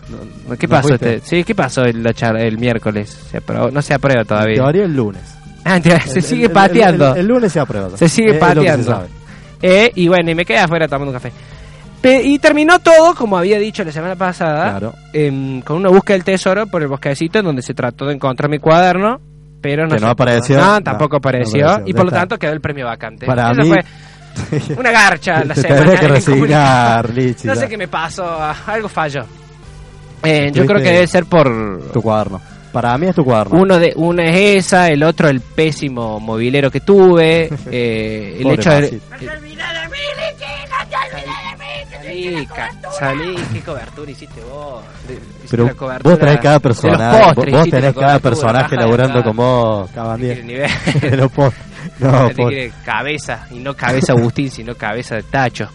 [0.48, 0.88] No- ¿Qué ¿No pasó?
[0.88, 1.16] fuiste?
[1.16, 1.28] Este?
[1.28, 3.10] Sí, ¿qué pasó en la charla el miércoles?
[3.32, 4.56] Se aprobó- no se aprueba todavía.
[4.56, 5.24] teoría el lunes.
[5.66, 7.14] Ah, se El- sigue el- pateando.
[7.14, 7.96] El, el lunes se aprueba.
[7.98, 9.04] Se sigue se pateando.
[9.62, 11.32] Eh, y bueno, y me quedé afuera tomando un café.
[12.02, 14.94] Pe- y terminó todo, como había dicho la semana pasada, Claro.
[15.14, 18.50] em, con una búsqueda del tesoro por el bosquecito en donde se trató de encontrar
[18.50, 19.22] mi cuaderno,
[19.62, 20.58] pero no Que no apareció.
[20.60, 21.66] No, tampoco no apareció.
[21.66, 22.20] apareció, y por lo está.
[22.20, 23.26] tanto quedó el premio vacante.
[23.26, 23.80] Para mí- fue
[24.78, 25.96] una garcha la semana.
[25.98, 27.10] que resignar.
[27.10, 28.26] Lichi, No sé qué me pasó,
[28.68, 29.24] algo falló.
[30.24, 32.42] Eh, yo creo que debe ser por Tu cuaderno.
[32.74, 33.62] Para mí es tu cuaderno.
[33.62, 38.56] uno de una es esa, el otro el pésimo movilero que tuve, eh, el Pobre
[38.56, 39.00] hecho de
[42.02, 42.48] salí,
[43.00, 44.84] salí, qué cobertura hiciste vos.
[45.08, 48.20] De- hiciste Pero la cobertura vos tenés cada personaje, vos, postres, vos hiciste tenés cada
[48.20, 49.24] personaje laburando acá.
[49.28, 50.46] con vos, Quiere Cabandier.
[50.46, 50.72] nivel.
[51.02, 51.58] De los post-
[52.00, 55.68] No, quiere cabeza, y no cabeza Agustín, sino cabeza de tacho.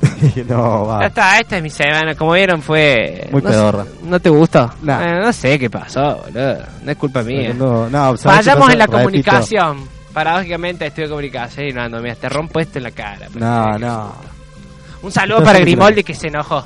[0.48, 1.00] no, va.
[1.00, 2.14] Ya está, esta es mi semana.
[2.14, 3.28] Como vieron, fue.
[3.30, 3.84] Muy no sé, pedorra.
[4.02, 4.70] ¿No te gustó?
[4.82, 5.02] Nah.
[5.02, 6.58] Eh, no sé qué pasó, boludo.
[6.84, 7.52] No es culpa mía.
[7.56, 8.72] No, no, ¿sabes qué Fallamos pasa?
[8.72, 8.98] en la Repito.
[8.98, 9.88] comunicación.
[10.12, 13.28] Paradójicamente estudio comunicación y no ando, mira, te rompo esto en la cara.
[13.34, 14.12] No, no.
[15.02, 16.64] Un saludo para Grimaldi que se enojó.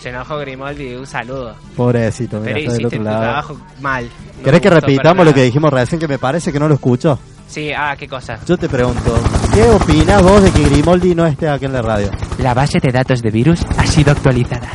[0.00, 1.54] Se enojó Grimaldi, un saludo.
[1.76, 3.20] Pobrecito, mira, Pero del otro tu lado.
[3.22, 4.04] trabajo mal.
[4.38, 7.18] No ¿Querés que repitamos lo que dijimos recién que me parece que no lo escuchó?
[7.50, 8.38] Sí, ah, qué cosa.
[8.46, 9.12] Yo te pregunto,
[9.52, 12.08] ¿qué opinás vos de que Grimoldi no esté aquí en la radio?
[12.38, 14.70] La base de datos de virus ha sido actualizada.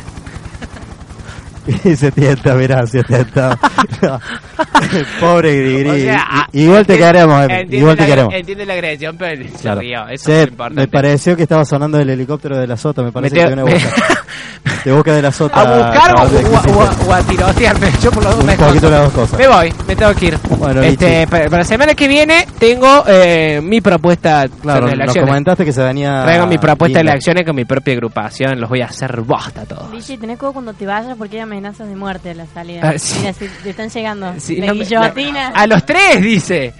[1.84, 3.58] Y se tienta, mirá, se tienta.
[5.20, 5.90] Pobre Grigri.
[5.90, 8.34] O sea, ah, I- igual te queremos, igual te la- queremos.
[8.34, 9.80] Entiende la agresión, pero se Claro.
[9.80, 10.08] rió.
[10.08, 10.80] Eso Sí, es importante.
[10.82, 13.54] me pareció que estaba sonando el helicóptero de la sota, me parece Me que te-
[13.54, 13.94] tiene una boca.
[14.84, 15.60] de boca de la sota.
[15.60, 17.88] a buscar o, de o- o- o a tirotearme.
[18.02, 19.38] Yo por lo menos Un me poquito las dos cosas.
[19.38, 20.38] Me voy, me tengo que ir.
[20.58, 25.00] Bueno, este, para, para la semana que viene tengo eh, mi propuesta Claro, de nos
[25.00, 25.28] elecciones.
[25.30, 26.22] comentaste que se venía.
[26.22, 27.12] Traigo mi propuesta de linda.
[27.12, 28.60] elecciones con mi propia agrupación.
[28.60, 29.90] Los voy a hacer bosta todos.
[29.92, 32.80] Lichi, tenés cuidado cuando te vayas porque hay amenazas de muerte a la salida.
[32.82, 33.18] Ah, sí.
[33.20, 34.34] Mira, si te están llegando.
[34.38, 35.48] Sí, de no me- guillotina.
[35.48, 36.74] A los tres, dice.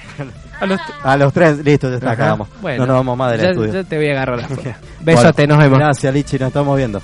[0.60, 2.48] A los A los tres, listo, ya está, acabamos.
[2.60, 3.72] Bueno, no nos vamos más del yo- estudio.
[3.72, 4.78] yo te voy a agarrar afuera.
[5.00, 5.78] Besote, nos vemos.
[5.78, 7.02] Gracias, Lichi, nos estamos viendo.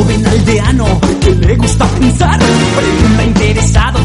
[0.00, 0.86] Joven aldeano
[1.20, 3.99] que le gusta pensar, pregunta interesado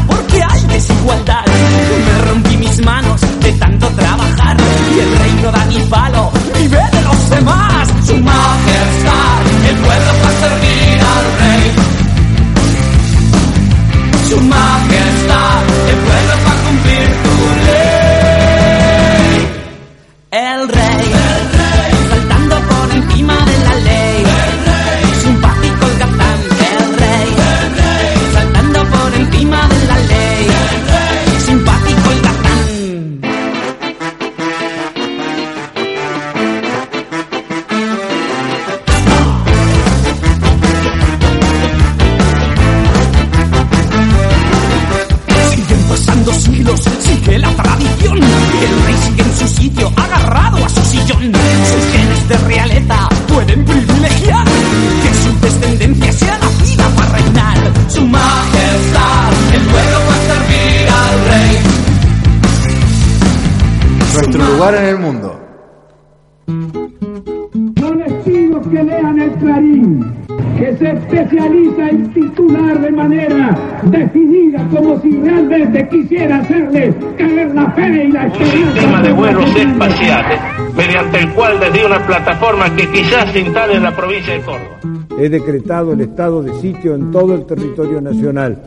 [80.74, 84.80] mediante el cual desde una plataforma que quizás se instale en la provincia de Córdoba.
[85.18, 88.62] He decretado el estado de sitio en todo el territorio nacional.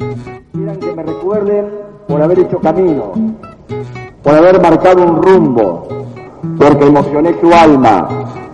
[0.52, 1.66] Quieran que me recuerden
[2.08, 3.14] por haber hecho camino,
[4.24, 5.88] por haber marcado un rumbo,
[6.58, 8.08] porque emocioné su alma.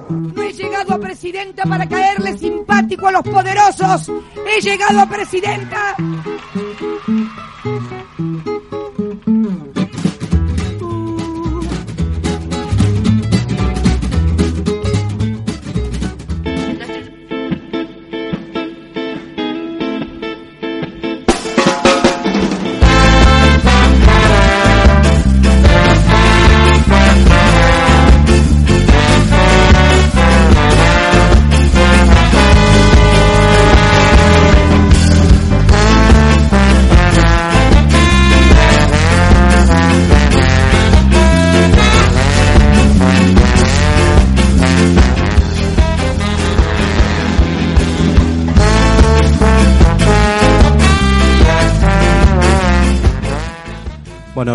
[0.09, 4.11] No he llegado a presidenta para caerle simpático a los poderosos.
[4.45, 5.95] He llegado a presidenta.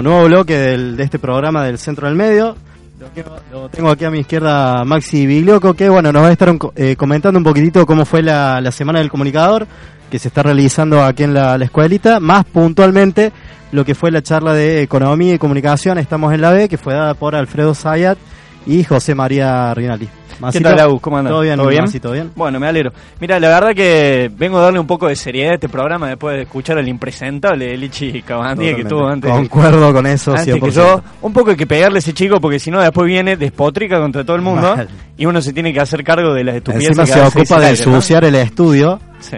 [0.02, 2.56] Nuevo bloque del- de este programa del Centro del Medio.
[3.00, 3.24] Lo, que-
[3.72, 7.38] tengo aquí a mi izquierda Maxi Biglioco, que bueno, nos va a estar eh, comentando
[7.38, 9.66] un poquitito cómo fue la, la Semana del Comunicador,
[10.10, 13.32] que se está realizando aquí en la, la escuelita, más puntualmente
[13.72, 16.92] lo que fue la charla de Economía y Comunicación, estamos en la B, que fue
[16.92, 18.18] dada por Alfredo Zayat
[18.66, 20.06] y José María Rinaldi.
[20.06, 21.00] ¿Qué Masito, tal, Agus?
[21.02, 21.32] ¿Cómo andas?
[21.32, 21.56] ¿Todo bien?
[21.56, 21.82] ¿Todo bien?
[21.82, 22.30] Masi, ¿todo bien?
[22.34, 22.92] Bueno, me alegro.
[23.20, 26.34] Mira, la verdad que vengo a darle un poco de seriedad a este programa después
[26.36, 29.30] de escuchar al impresentable de Lichi Cabandía que tuvo antes.
[29.30, 30.64] Concuerdo con eso, antes 100%.
[30.64, 31.02] que yo.
[31.20, 34.24] Un poco hay que pegarle a ese chico porque si no después viene despotrica contra
[34.24, 34.88] todo el mundo Mal.
[35.18, 37.66] y uno se tiene que hacer cargo de las estupideces Encima que se ocupa de
[37.66, 37.92] aire, ¿no?
[37.96, 38.98] ensuciar el estudio.
[39.20, 39.36] Sí,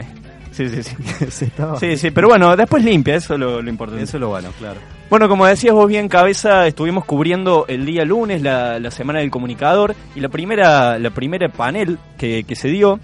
[0.53, 0.83] sí, sí.
[1.31, 1.47] Sí,
[1.81, 4.05] sí, sí, pero bueno, después limpia, eso es lo, lo importante.
[4.05, 4.79] Eso es lo bueno, claro.
[5.13, 9.95] Bueno, como decías vos bien, Cabeza, estuvimos cubriendo el día lunes la, Semana del Comunicador
[10.17, 12.99] y la primera, la primera panel que, que se dio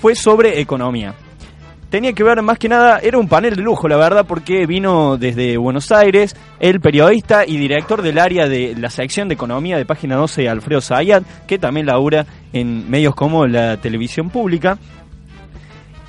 [0.00, 1.12] fue sobre economía.
[1.90, 5.18] Tenía que ver más que nada, era un panel de lujo, la verdad, porque vino
[5.18, 9.84] desde Buenos Aires el periodista y director del área de la sección de economía de
[9.84, 12.24] Página 12, Alfredo Zayat, que también labura
[12.54, 14.78] en medios como la televisión pública.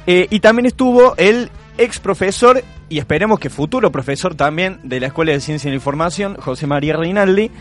[0.08, 5.08] Eh, y también estuvo el ex profesor y esperemos que futuro profesor también de la
[5.08, 7.52] Escuela de Ciencia y Información, José María Rinaldi,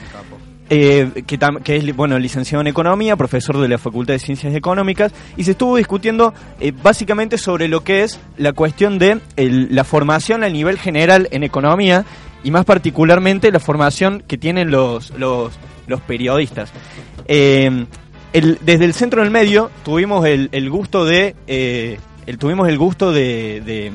[0.71, 5.45] eh, que, es bueno licenciado en Economía, profesor de la Facultad de Ciencias Económicas, y
[5.45, 10.49] se estuvo discutiendo eh, básicamente sobre lo que es la cuestión de la formación a
[10.49, 12.05] nivel general en economía
[12.43, 15.53] y más particularmente la formación que tienen los, los,
[16.07, 16.71] periodistas.
[17.27, 17.87] Eh,
[18.33, 21.99] desde el centro del medio tuvimos el, gusto de
[22.39, 23.93] tuvimos el gusto de-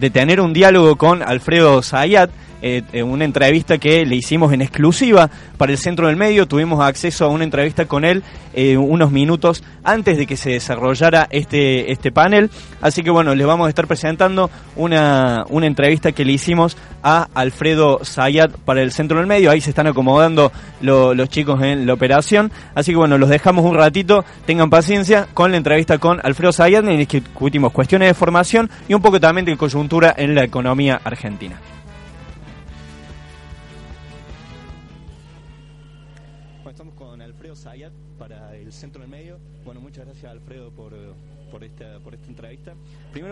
[0.00, 2.30] de tener un diálogo con Alfredo Zayat
[2.62, 6.46] eh, eh, una entrevista que le hicimos en exclusiva para el centro del medio.
[6.46, 8.22] Tuvimos acceso a una entrevista con él
[8.54, 12.50] eh, unos minutos antes de que se desarrollara este este panel.
[12.80, 17.28] Así que bueno les vamos a estar presentando una, una entrevista que le hicimos a
[17.34, 19.50] Alfredo Zayat para el centro del medio.
[19.50, 22.50] Ahí se están acomodando lo- los chicos en la operación.
[22.74, 24.24] Así que bueno los dejamos un ratito.
[24.46, 28.70] Tengan paciencia con la entrevista con Alfredo Zayat en el que discutimos cuestiones de formación
[28.88, 31.56] y un poco también de coyuntura en la economía argentina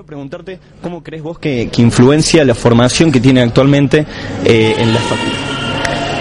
[0.09, 4.07] preguntarte, ¿cómo crees vos que, que influencia la formación que tiene actualmente
[4.43, 5.39] eh, en las facultades?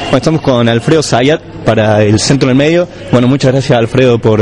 [0.04, 2.88] Bueno, estamos con Alfredo Zayat para el Centro del Medio.
[3.12, 4.40] Bueno, muchas gracias Alfredo por,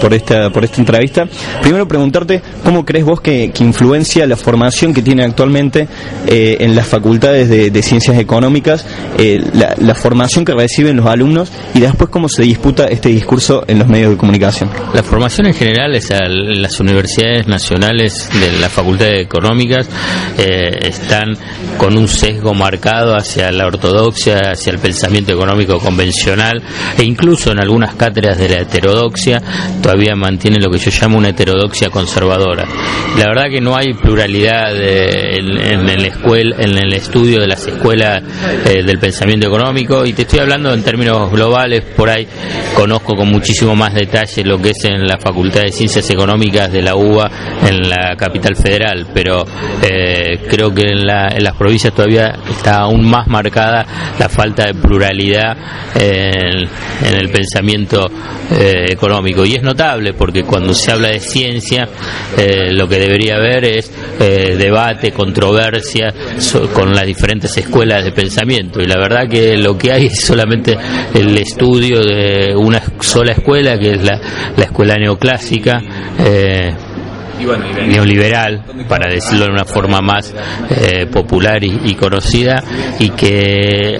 [0.00, 1.26] por, esta, por esta entrevista.
[1.60, 5.88] Primero preguntarte, ¿cómo crees vos que, que influencia la formación que tiene actualmente
[6.28, 8.86] eh, en las facultades de, de Ciencias Económicas,
[9.18, 13.64] eh, la, la formación que reciben los alumnos y después cómo se disputa este discurso
[13.66, 14.70] en los medios de comunicación?
[14.94, 19.88] La formación en general es al- las universidades nacionales de las facultades económicas
[20.38, 21.36] eh, están
[21.78, 26.59] con un sesgo marcado hacia la ortodoxia, hacia el pensamiento económico convencional
[26.98, 29.40] e incluso en algunas cátedras de la heterodoxia
[29.82, 32.64] todavía mantiene lo que yo llamo una heterodoxia conservadora.
[33.18, 36.10] La verdad que no hay pluralidad eh, en, en el
[36.58, 38.22] en el estudio de las escuelas
[38.66, 42.26] eh, del pensamiento económico y te estoy hablando en términos globales, por ahí
[42.74, 46.82] conozco con muchísimo más detalle lo que es en la Facultad de Ciencias Económicas de
[46.82, 47.30] la UBA
[47.68, 49.44] en la capital federal, pero
[49.82, 53.84] eh, creo que en, la- en las provincias todavía está aún más marcada
[54.18, 55.56] la falta de pluralidad
[56.50, 56.68] en,
[57.08, 58.10] en el pensamiento
[58.52, 59.44] eh, económico.
[59.44, 61.88] Y es notable porque cuando se habla de ciencia,
[62.36, 63.90] eh, lo que debería haber es
[64.20, 68.80] eh, debate, controversia so- con las diferentes escuelas de pensamiento.
[68.80, 70.76] Y la verdad que lo que hay es solamente
[71.14, 74.20] el estudio de una sola escuela, que es la,
[74.56, 75.80] la escuela neoclásica.
[77.86, 80.34] neoliberal, para decirlo de una forma más
[80.70, 82.62] eh, popular y, y conocida,
[82.98, 83.98] y que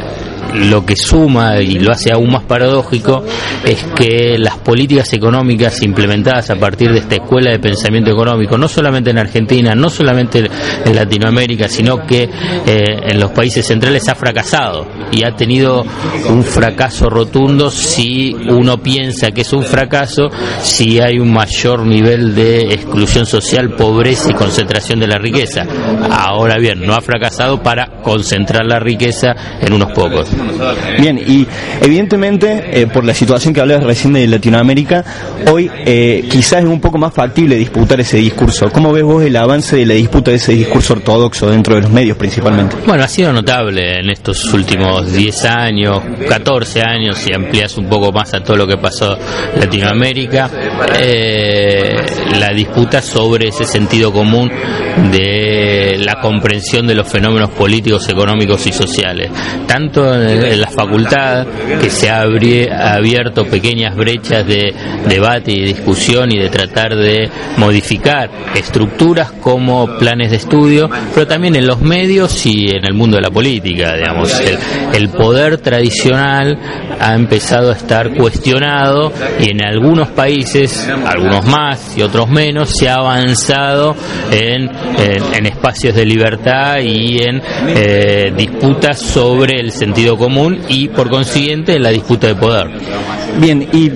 [0.54, 3.22] lo que suma y lo hace aún más paradójico
[3.64, 8.68] es que las políticas económicas implementadas a partir de esta escuela de pensamiento económico, no
[8.68, 10.50] solamente en Argentina, no solamente
[10.84, 15.84] en Latinoamérica, sino que eh, en los países centrales ha fracasado y ha tenido
[16.28, 20.28] un fracaso rotundo si uno piensa que es un fracaso,
[20.62, 25.66] si hay un mayor nivel de exclusión social, pobreza y concentración de la riqueza.
[26.10, 30.28] Ahora bien, no ha fracasado para concentrar la riqueza en unos pocos.
[30.98, 31.46] Bien, y
[31.80, 35.04] evidentemente, eh, por la situación que hablabas recién de Latinoamérica,
[35.50, 38.70] hoy eh, quizás es un poco más factible disputar ese discurso.
[38.70, 41.90] ¿Cómo ves vos el avance de la disputa de ese discurso ortodoxo dentro de los
[41.90, 42.76] medios principalmente?
[42.86, 48.12] Bueno, ha sido notable en estos últimos 10 años, 14 años, si amplias un poco
[48.12, 49.16] más a todo lo que pasó
[49.54, 50.50] en Latinoamérica,
[50.98, 51.96] eh,
[52.38, 54.50] la disputa sobre ese sentido común
[55.12, 59.30] de la comprensión de los fenómenos políticos, económicos y sociales.
[59.66, 61.46] Tanto en, en la facultad,
[61.80, 64.74] que se ha abierto pequeñas brechas de
[65.08, 71.56] debate y discusión y de tratar de modificar estructuras como planes de estudio, pero también
[71.56, 74.40] en los medios y en el mundo de la política, digamos.
[74.94, 76.56] El, poder tradicional
[77.00, 82.88] ha empezado a estar cuestionado y en algunos países, algunos más y otros menos, se
[82.88, 83.94] ha avanzado
[84.30, 84.62] en,
[84.98, 91.10] en- en espacios de libertad y en eh, disputas sobre el sentido común y por
[91.10, 92.68] consiguiente en la disputa de poder.
[93.40, 93.86] Bien, y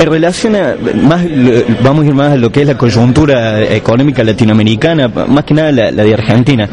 [0.00, 1.22] en relación a, más,
[1.82, 5.70] vamos a ir más a lo que es la coyuntura económica latinoamericana, más que nada
[5.72, 6.68] la, la de Argentina.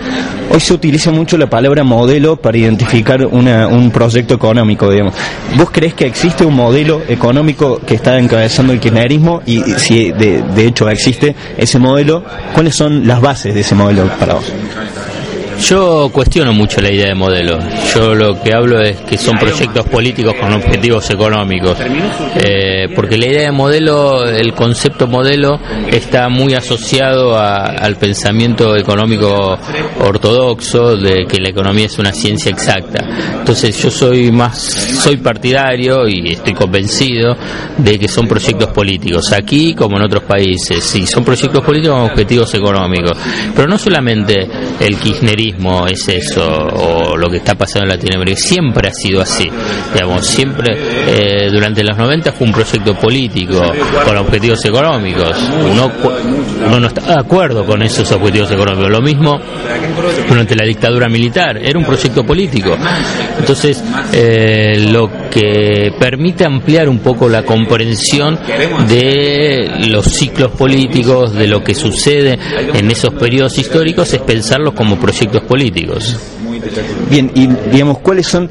[0.52, 5.14] Hoy se utiliza mucho la palabra modelo para identificar una- un proyecto económico, digamos.
[5.58, 9.42] ¿Vos crees que existe un modelo económico que está encabezando el kirchnerismo?
[9.46, 12.24] Y si de, de hecho existe ese modelo,
[12.54, 14.52] ¿cuáles son las bases de ese modelo para vos?
[15.62, 17.58] Yo cuestiono mucho la idea de modelo.
[17.94, 21.78] Yo lo que hablo es que son proyectos políticos con objetivos económicos.
[22.36, 25.58] Eh, porque la idea de modelo, el concepto modelo,
[25.92, 29.58] está muy asociado a- al pensamiento económico
[30.02, 33.04] ortodoxo de que la economía es una ciencia exacta.
[33.40, 37.36] Entonces yo soy más, soy partidario y estoy convencido
[37.78, 39.32] de que son proyectos políticos.
[39.32, 43.18] Aquí como en otros países, sí, son proyectos políticos con objetivos económicos.
[43.56, 44.48] Pero no solamente
[44.80, 45.45] el kirchnerismo
[45.88, 49.50] es eso, o lo que está pasando en Latinoamérica, siempre ha sido así.
[49.94, 53.62] Digamos, siempre, eh, durante los 90 fue un proyecto político
[54.06, 55.38] con objetivos económicos.
[55.72, 55.92] Uno,
[56.68, 58.90] uno no está de acuerdo con esos objetivos económicos.
[58.90, 59.40] Lo mismo
[60.28, 62.78] durante la dictadura militar, era un proyecto político.
[63.40, 68.40] Entonces, eh, lo que permite ampliar un poco la comprensión
[68.88, 72.38] de los ciclos políticos, de lo que sucede
[72.74, 76.18] en esos periodos históricos, es pensarlos como proyectos políticos.
[77.10, 78.50] Bien, y digamos, ¿cuáles son,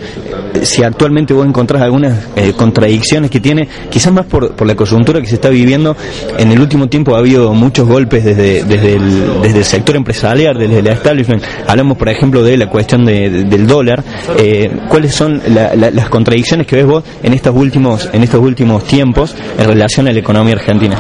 [0.62, 5.20] si actualmente vos encontrás algunas eh, contradicciones que tiene, quizás más por, por la coyuntura
[5.20, 5.96] que se está viviendo,
[6.38, 10.56] en el último tiempo ha habido muchos golpes desde, desde, el, desde el sector empresarial,
[10.58, 14.02] desde el establishment, hablamos por ejemplo de la cuestión de- del dólar,
[14.38, 18.40] eh, ¿cuáles son la- la- las contradicciones que ves vos en estos últimos, en estos
[18.40, 20.98] últimos tiempos en relación a la economía argentina?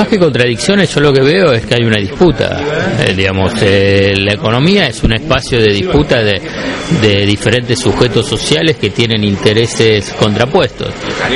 [0.00, 2.58] Más que contradicciones, yo lo que veo es que hay una disputa.
[3.06, 6.40] Eh, digamos, eh, la economía es un espacio de disputa de,
[7.02, 10.88] de diferentes sujetos sociales que tienen intereses contrapuestos.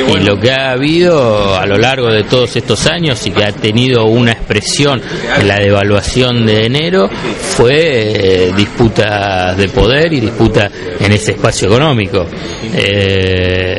[0.08, 3.52] Y lo que ha habido a lo largo de todos estos años y que ha
[3.52, 5.02] tenido una expresión
[5.38, 11.68] en la devaluación de enero fue eh, disputa de poder y disputa en ese espacio
[11.68, 12.26] económico.
[12.74, 13.78] Eh,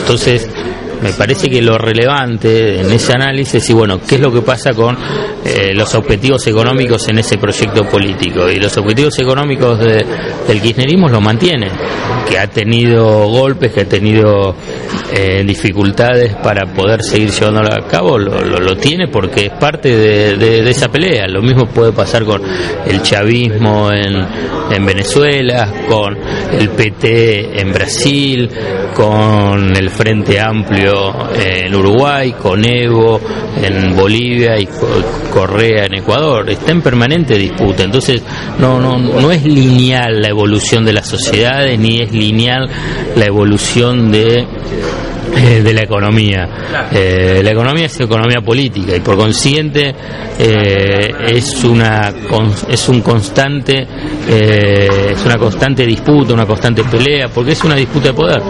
[0.00, 0.48] entonces,
[1.02, 4.72] Me parece que lo relevante en ese análisis es, bueno, ¿qué es lo que pasa
[4.74, 4.96] con
[5.44, 8.48] eh, los objetivos económicos en ese proyecto político?
[8.50, 10.04] Y los objetivos económicos de-
[10.48, 11.70] del kirchnerismo lo mantienen,
[12.28, 14.56] que ha tenido golpes, que ha tenido
[15.12, 19.96] eh, dificultades para poder seguir llevándolo a cabo, lo, tiene porque es parte
[20.36, 21.26] de, esa pelea.
[21.28, 22.42] Lo mismo puede pasar con
[22.86, 26.16] el chavismo en Venezuela, con
[26.52, 28.50] el PT en Brasil,
[28.94, 30.87] con el Frente Amplio
[31.34, 33.20] en Uruguay, con Evo
[33.62, 34.88] en Bolivia y Co-
[35.32, 36.48] Correa en Ecuador.
[36.48, 37.82] Está en permanente disputa.
[37.84, 38.22] Entonces,
[38.58, 42.68] no, no, no es lineal la evolución de las sociedades, ni es lineal
[43.16, 44.46] la evolución de
[45.38, 46.48] eh, de la economía.
[46.92, 49.94] Eh, la economía es economía política y por consiguiente
[50.38, 53.86] eh, es una con- es un constante
[54.28, 58.42] eh, es una constante disputa, una constante pelea, porque es una disputa de poder.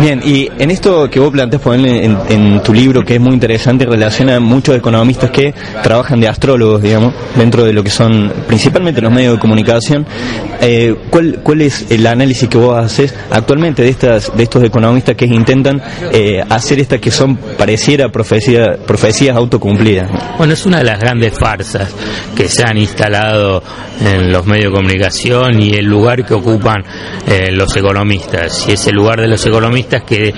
[0.00, 3.32] Bien, y en esto que vos planteas ponerle en, en tu libro, que es muy
[3.34, 8.32] interesante, relaciona a muchos economistas que trabajan de astrólogos, digamos, dentro de lo que son
[8.48, 10.06] principalmente los medios de comunicación.
[10.60, 15.14] Eh, ¿cuál, ¿Cuál es el análisis que vos haces actualmente de estas de estos economistas
[15.16, 15.80] que intentan
[16.12, 20.10] eh, hacer estas que son pareciera profecía, profecías autocumplidas?
[20.38, 21.92] Bueno, es una de las grandes farsas
[22.36, 23.62] que se han instalado
[24.00, 26.82] en los medios de comunicación y el lugar que ocupan
[27.26, 28.66] eh, los economistas.
[28.68, 30.32] Y ese lugar de los economistas que,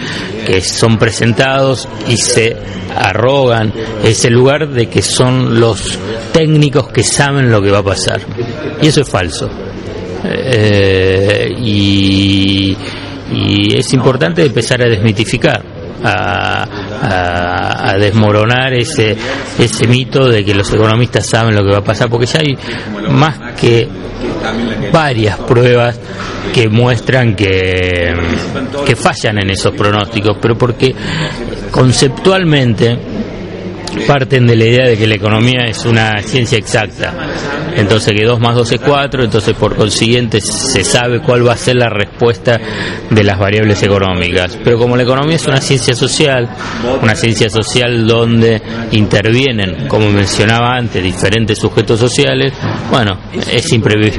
[0.47, 2.57] que son presentados y se
[2.97, 5.99] arrogan ese lugar de que son los
[6.33, 8.21] técnicos que saben lo que va a pasar.
[8.81, 9.49] Y eso es falso.
[10.27, 12.77] Eh, y,
[13.33, 15.63] y es importante empezar a desmitificar.
[16.07, 16.65] A,
[17.03, 19.17] a- desmoronar ese
[19.59, 22.59] ese mito de que los economistas saben lo que va a pasar porque ya hay
[23.11, 23.89] más que
[24.93, 25.99] varias pruebas
[26.53, 28.13] que muestran que,
[28.85, 30.95] que fallan en esos pronósticos pero porque
[31.71, 32.99] conceptualmente
[34.07, 37.13] parten de la idea de que la economía es una ciencia exacta.
[37.77, 41.57] Entonces que 2 más 2 es 4, entonces por consiguiente se sabe cuál va a
[41.57, 42.61] ser la respuesta
[43.11, 44.59] de las variables económicas.
[44.63, 46.49] Pero como la economía es una ciencia social,
[47.03, 48.61] una ciencia social donde
[48.93, 52.53] intervienen, como mencionaba antes, diferentes sujetos sociales,
[52.91, 53.73] bueno, es,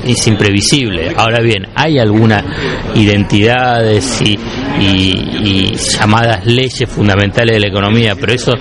[0.05, 1.13] es imprevisible.
[1.15, 2.43] Ahora bien, hay algunas
[2.95, 4.37] identidades y,
[4.79, 8.51] y- y llamadas leyes fundamentales de la economía, pero eso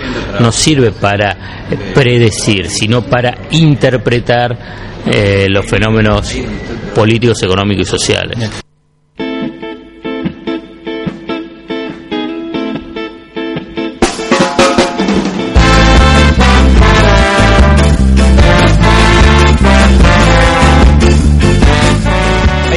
[0.41, 6.35] no sirve para predecir, sino para interpretar eh, los fenómenos
[6.95, 8.39] políticos, económicos y sociales.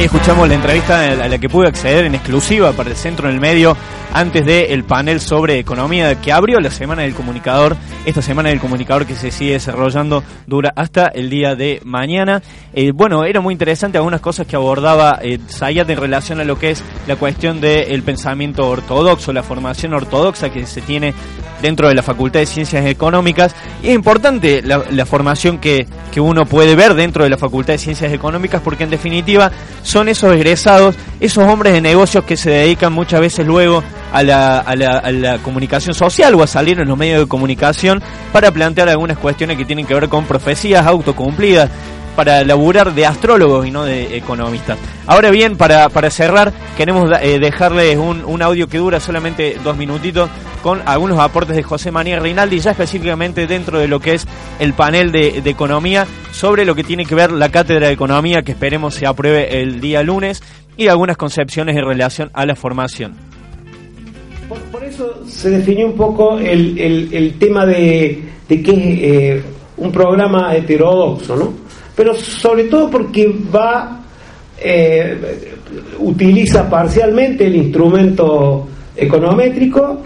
[0.08, 3.40] Escuchamos la entrevista a la que pude acceder en exclusiva para el Centro en el
[3.40, 3.76] Medio
[4.12, 7.76] antes del panel sobre economía que abrió la Semana del Comunicador.
[8.04, 12.42] Esta Semana del Comunicador que se sigue desarrollando dura hasta el día de mañana.
[12.72, 16.58] Eh, bueno, era muy interesante algunas cosas que abordaba eh, Zayat en relación a lo
[16.58, 21.14] que es la cuestión del pensamiento ortodoxo, la formación ortodoxa que se tiene
[21.62, 23.54] dentro de la Facultad de Ciencias Económicas.
[23.82, 27.74] Y es importante la, la formación que, que uno puede ver dentro de la Facultad
[27.74, 29.50] de Ciencias Económicas porque en definitiva
[29.82, 33.82] son esos egresados, esos hombres de negocios que se dedican muchas veces luego
[34.12, 37.26] a la, a la, a la comunicación social o a salir en los medios de
[37.26, 38.02] comunicación
[38.32, 41.70] para plantear algunas cuestiones que tienen que ver con profecías autocumplidas
[42.18, 44.76] para laburar de astrólogos y no de economistas.
[45.06, 49.76] Ahora bien, para, para cerrar, queremos eh, dejarles un, un audio que dura solamente dos
[49.76, 50.28] minutitos
[50.60, 54.26] con algunos aportes de José María Reinaldi, ya específicamente dentro de lo que es
[54.58, 58.50] el panel de economía, sobre lo que tiene que ver la cátedra de economía que
[58.50, 60.42] esperemos se apruebe el día lunes
[60.76, 63.37] y algunas concepciones en relación a la formación.
[65.26, 69.42] Se definió un poco el, el- el tema de, de que es eh,
[69.76, 71.52] un programa heterodoxo, ¿no?
[71.94, 74.00] Pero sobre todo porque va,
[74.60, 75.16] eh,
[75.98, 78.66] utiliza parcialmente el instrumento
[78.96, 80.02] econométrico,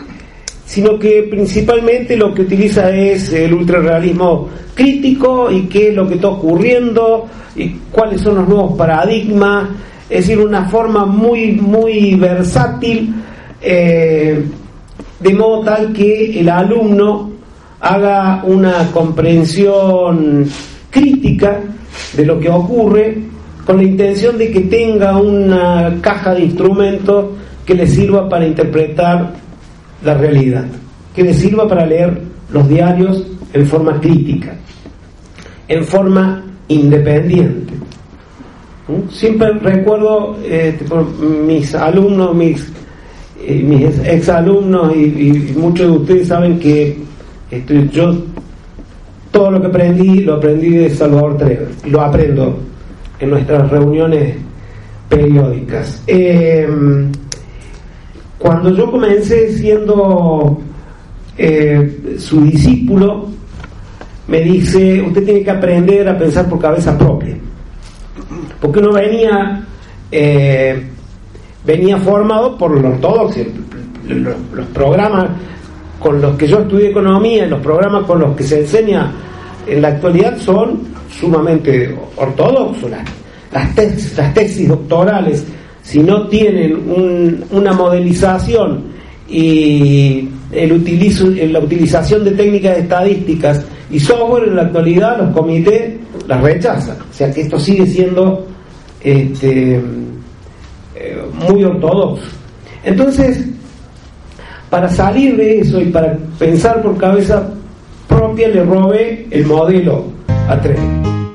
[0.65, 6.15] sino que principalmente lo que utiliza es el ultrarrealismo crítico y qué es lo que
[6.15, 9.69] está ocurriendo y cuáles son los nuevos paradigmas,
[10.09, 13.15] es decir, una forma muy, muy versátil
[13.61, 14.43] eh,
[15.23, 17.31] de modo tal que el alumno
[17.81, 20.47] haga una comprensión
[20.91, 21.61] crítica
[22.17, 23.19] de lo que ocurre
[23.65, 27.27] con la intención de que tenga una caja de instrumentos
[27.65, 29.35] que le sirva para interpretar
[30.05, 30.65] la realidad,
[31.15, 32.21] que le sirva para leer
[32.51, 34.57] los diarios en forma crítica,
[35.69, 37.75] en forma independiente.
[38.89, 39.09] ¿Mm?
[39.11, 40.77] Siempre recuerdo eh,
[41.47, 42.72] mis alumnos, mis
[43.47, 46.99] eh, mis exalumnos y, y muchos de ustedes saben que
[47.51, 48.15] este, yo
[49.31, 52.59] todo lo que aprendí lo aprendí de Salvador Trever y lo aprendo
[53.19, 54.37] en nuestras reuniones
[55.09, 56.03] periódicas.
[56.07, 56.69] Eh,
[58.39, 60.61] cuando yo comencé siendo
[61.39, 63.29] eh, su discípulo,
[64.29, 67.37] me dice, usted tiene que aprender a pensar por cabeza propia.
[68.61, 69.65] Porque uno venía,
[70.11, 70.83] eh,
[71.65, 73.45] venía formado por la ortodoxia,
[74.09, 75.29] los, los programas
[75.99, 79.13] con los que yo estudié economía, los programas con los que se enseña
[79.67, 80.81] en la actualidad son
[81.21, 82.91] sumamente ortodoxos.
[82.91, 83.05] Las,
[83.53, 85.45] las, tesis, doctorales,
[85.83, 88.85] si no tienen un- una modelización
[89.29, 95.95] y el utilizo, la utilización de técnicas estadísticas y software en la actualidad, los comités
[96.27, 96.97] las rechazan.
[97.11, 98.47] O sea que esto sigue siendo
[99.03, 99.81] este,
[101.03, 102.23] eh, muy ortodoxo.
[102.85, 103.45] Entonces,
[104.71, 107.51] para salir de eso y para pensar por cabeza
[108.09, 110.05] propia, le robé el modelo
[110.49, 110.79] a tres.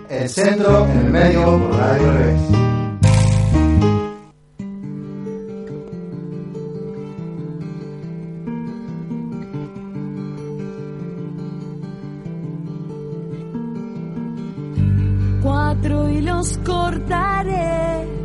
[0.09, 2.41] El centro en el medio por Radio Revés.
[15.43, 18.16] Cuatro hilos cortaré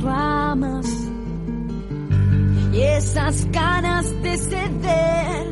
[0.00, 0.86] ramas
[2.72, 5.46] y esas ganas de ceder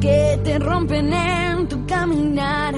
[0.00, 2.74] que te rompen en tu caminar.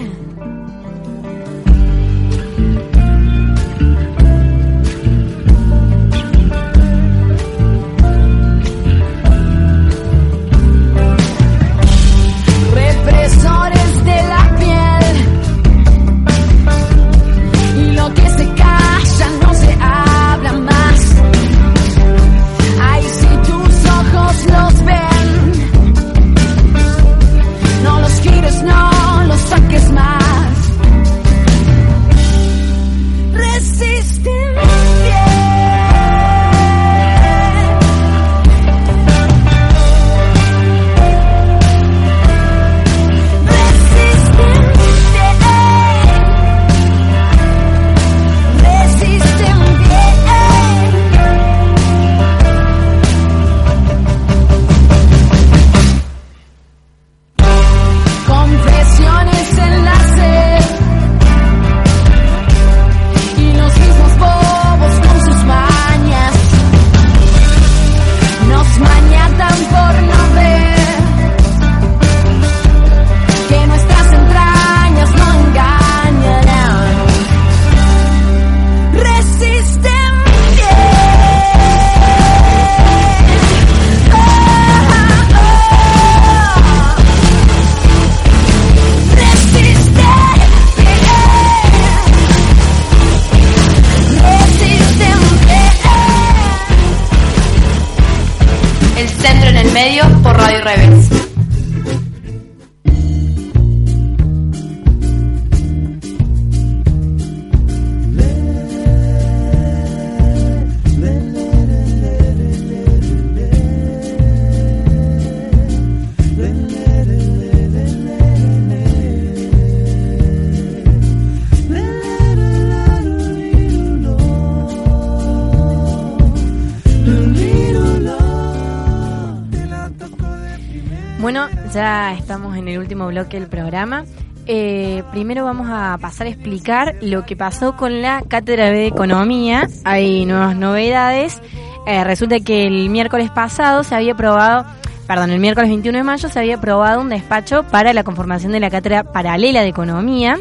[133.10, 134.04] Bloque del programa.
[134.46, 139.68] Eh, primero vamos a pasar a explicar lo que pasó con la Cátedra de Economía.
[139.84, 141.40] Hay nuevas novedades.
[141.86, 144.66] Eh, resulta que el miércoles pasado se había aprobado,
[145.06, 148.60] perdón, el miércoles 21 de mayo se había aprobado un despacho para la conformación de
[148.60, 150.38] la Cátedra Paralela de Economía.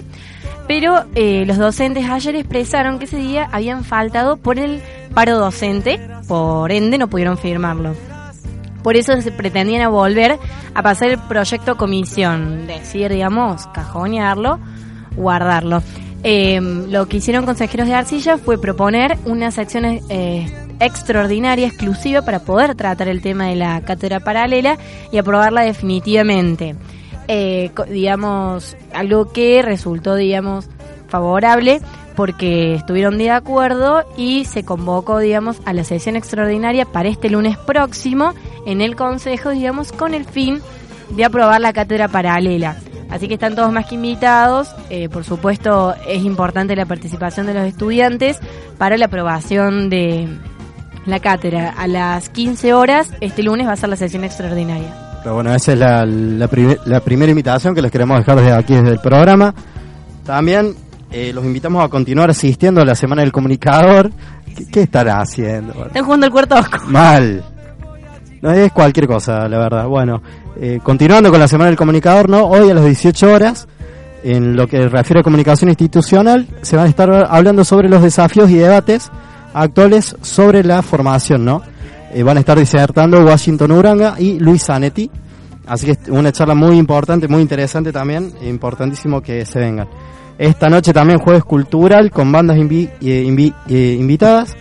[0.67, 4.81] Pero eh, los docentes ayer expresaron que ese día habían faltado por el
[5.13, 7.95] paro docente, por ende no pudieron firmarlo.
[8.83, 10.39] Por eso se pretendían volver
[10.73, 14.59] a pasar el proyecto comisión, decir, digamos, cajonearlo,
[15.15, 15.81] guardarlo.
[16.23, 22.39] Eh, lo que hicieron consejeros de Arcilla fue proponer una sección eh, extraordinaria, exclusiva, para
[22.39, 24.77] poder tratar el tema de la cátedra paralela
[25.11, 26.75] y aprobarla definitivamente.
[27.27, 30.67] Eh, digamos, algo que resultó, digamos,
[31.09, 31.81] favorable
[32.15, 37.57] porque estuvieron de acuerdo y se convocó, digamos, a la sesión extraordinaria para este lunes
[37.57, 38.33] próximo
[38.65, 40.59] en el Consejo, digamos, con el fin
[41.11, 42.75] de aprobar la cátedra paralela.
[43.09, 44.69] Así que están todos más que invitados.
[44.89, 48.39] Eh, por supuesto, es importante la participación de los estudiantes
[48.77, 50.27] para la aprobación de
[51.05, 51.73] la cátedra.
[51.77, 54.93] A las 15 horas, este lunes va a ser la sesión extraordinaria.
[55.23, 58.51] Pero bueno, esa es la, la, primer- la primera invitación que les queremos dejar desde
[58.53, 59.55] aquí, desde el programa.
[60.25, 60.75] También
[61.11, 64.11] eh, los invitamos a continuar asistiendo a la Semana del Comunicador.
[64.55, 65.85] ¿Qué, qué estará haciendo?
[65.85, 66.85] Están jugando el cuarto osco.
[66.87, 67.43] Mal.
[68.41, 69.87] No es cualquier cosa, la verdad.
[69.87, 70.21] Bueno,
[70.61, 72.45] eh, continuando con la Semana del Comunicador, ¿no?
[72.45, 73.67] Hoy a las 18 horas,
[74.23, 78.49] en lo que refiere a comunicación institucional, se van a estar hablando sobre los desafíos
[78.49, 79.11] y debates
[79.53, 81.61] actuales sobre la formación, ¿no?
[82.13, 85.09] Eh, van a estar disertando Washington Uranga y Luis Zanetti.
[85.65, 89.87] Así que es una charla muy importante, muy interesante también, importantísimo que se vengan.
[90.39, 94.55] Esta noche también jueves cultural con bandas invi- eh, invi- eh, invitadas.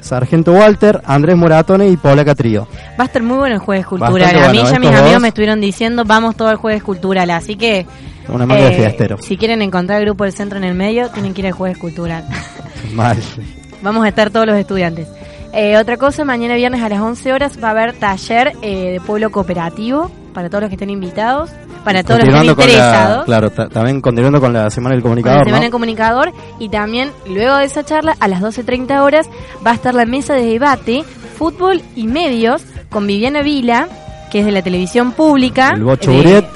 [0.00, 2.66] Sargento Walter, Andrés Moratone y Paula Catrío.
[2.98, 4.12] Va a estar muy bueno el jueves cultural.
[4.12, 7.30] Bastante a mí bueno, ya mis amigos me estuvieron diciendo, vamos todo el jueves cultural.
[7.30, 7.86] Así que, eh,
[8.28, 9.24] Una manga de fiesteros.
[9.24, 11.78] si quieren encontrar el grupo del centro en el medio, tienen que ir al jueves
[11.78, 12.24] cultural.
[12.92, 13.16] Mal.
[13.82, 15.06] Vamos a estar todos los estudiantes.
[15.54, 19.00] Eh, otra cosa, mañana viernes a las 11 horas va a haber taller eh, de
[19.00, 21.50] pueblo cooperativo para todos los que estén invitados,
[21.82, 23.24] para todos los que estén la, interesados.
[23.24, 25.62] claro, ta- también continuando con la Semana del con la Comunicador, Semana ¿no?
[25.62, 29.28] del Comunicador y también luego de esa charla a las 12.30 horas
[29.66, 31.04] va a estar la mesa de debate
[31.36, 33.88] fútbol y medios con Viviana Vila
[34.30, 35.84] que es de la televisión pública El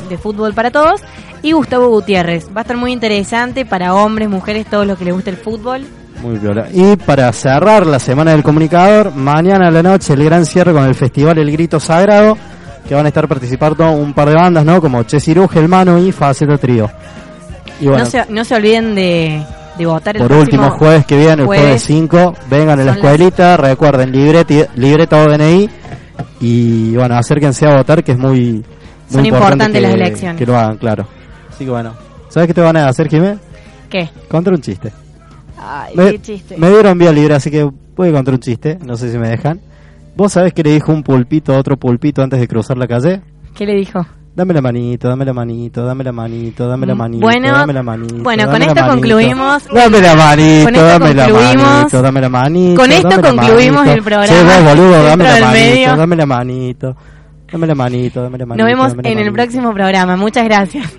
[0.09, 1.01] de fútbol para todos
[1.43, 5.15] y Gustavo Gutiérrez va a estar muy interesante para hombres, mujeres, todos los que les
[5.15, 5.87] guste el fútbol
[6.23, 6.69] Muy viola.
[6.73, 10.85] Y para cerrar la Semana del Comunicador, mañana a la noche el gran cierre con
[10.85, 12.39] el festival El Grito Sagrado,
[12.89, 14.81] que van a estar participando un par de bandas, ¿no?
[14.81, 16.89] Como Che Ciruj, El Mano y Faceta Trío.
[17.81, 19.43] Y bueno, no, se, no se olviden de,
[19.77, 21.83] de votar el por último, jueves que viene, el jueves jueves.
[21.83, 25.69] 5, vengan a la escuelita, recuerden, libreta, libreta o DNI,
[26.41, 28.65] y bueno, acérquense a votar, que es muy, muy
[29.11, 30.39] Son importante importantes que- las elecciones.
[30.39, 31.07] Que lo hagan, claro.
[31.51, 31.93] Así que bueno,
[32.29, 33.37] ¿sabes qué te van a hacer, Jimé?
[33.91, 34.09] ¿Qué?
[34.29, 34.93] Contar un chiste.
[35.59, 36.57] Ay, Me, qué chiste.
[36.57, 39.29] me dieron vía libre, así que voy a contar un chiste, no sé si me
[39.29, 39.61] dejan.
[40.17, 43.21] ¿Vos sabés qué le dijo un pulpito a otro pulpito antes de cruzar la calle?
[43.55, 44.05] ¿Qué le dijo?
[44.35, 47.83] Dame la manito, dame la manito, dame la manito, dame la manito, Bueno, dame la
[47.83, 48.23] manito.
[48.23, 48.93] bueno, dame con esto manito.
[48.95, 49.65] concluimos.
[49.73, 52.81] Dame la manito, dame la manito, dame la manito.
[52.83, 53.97] Con esto concluimos manito.
[53.97, 55.97] el programa Che, vos, boludo, dame la manito, Medio.
[55.97, 56.97] dame la manito.
[57.51, 58.69] Dame la manito, dame la manito.
[58.69, 60.17] Nos vemos en el próximo programa.
[60.17, 60.99] Muchas gracias.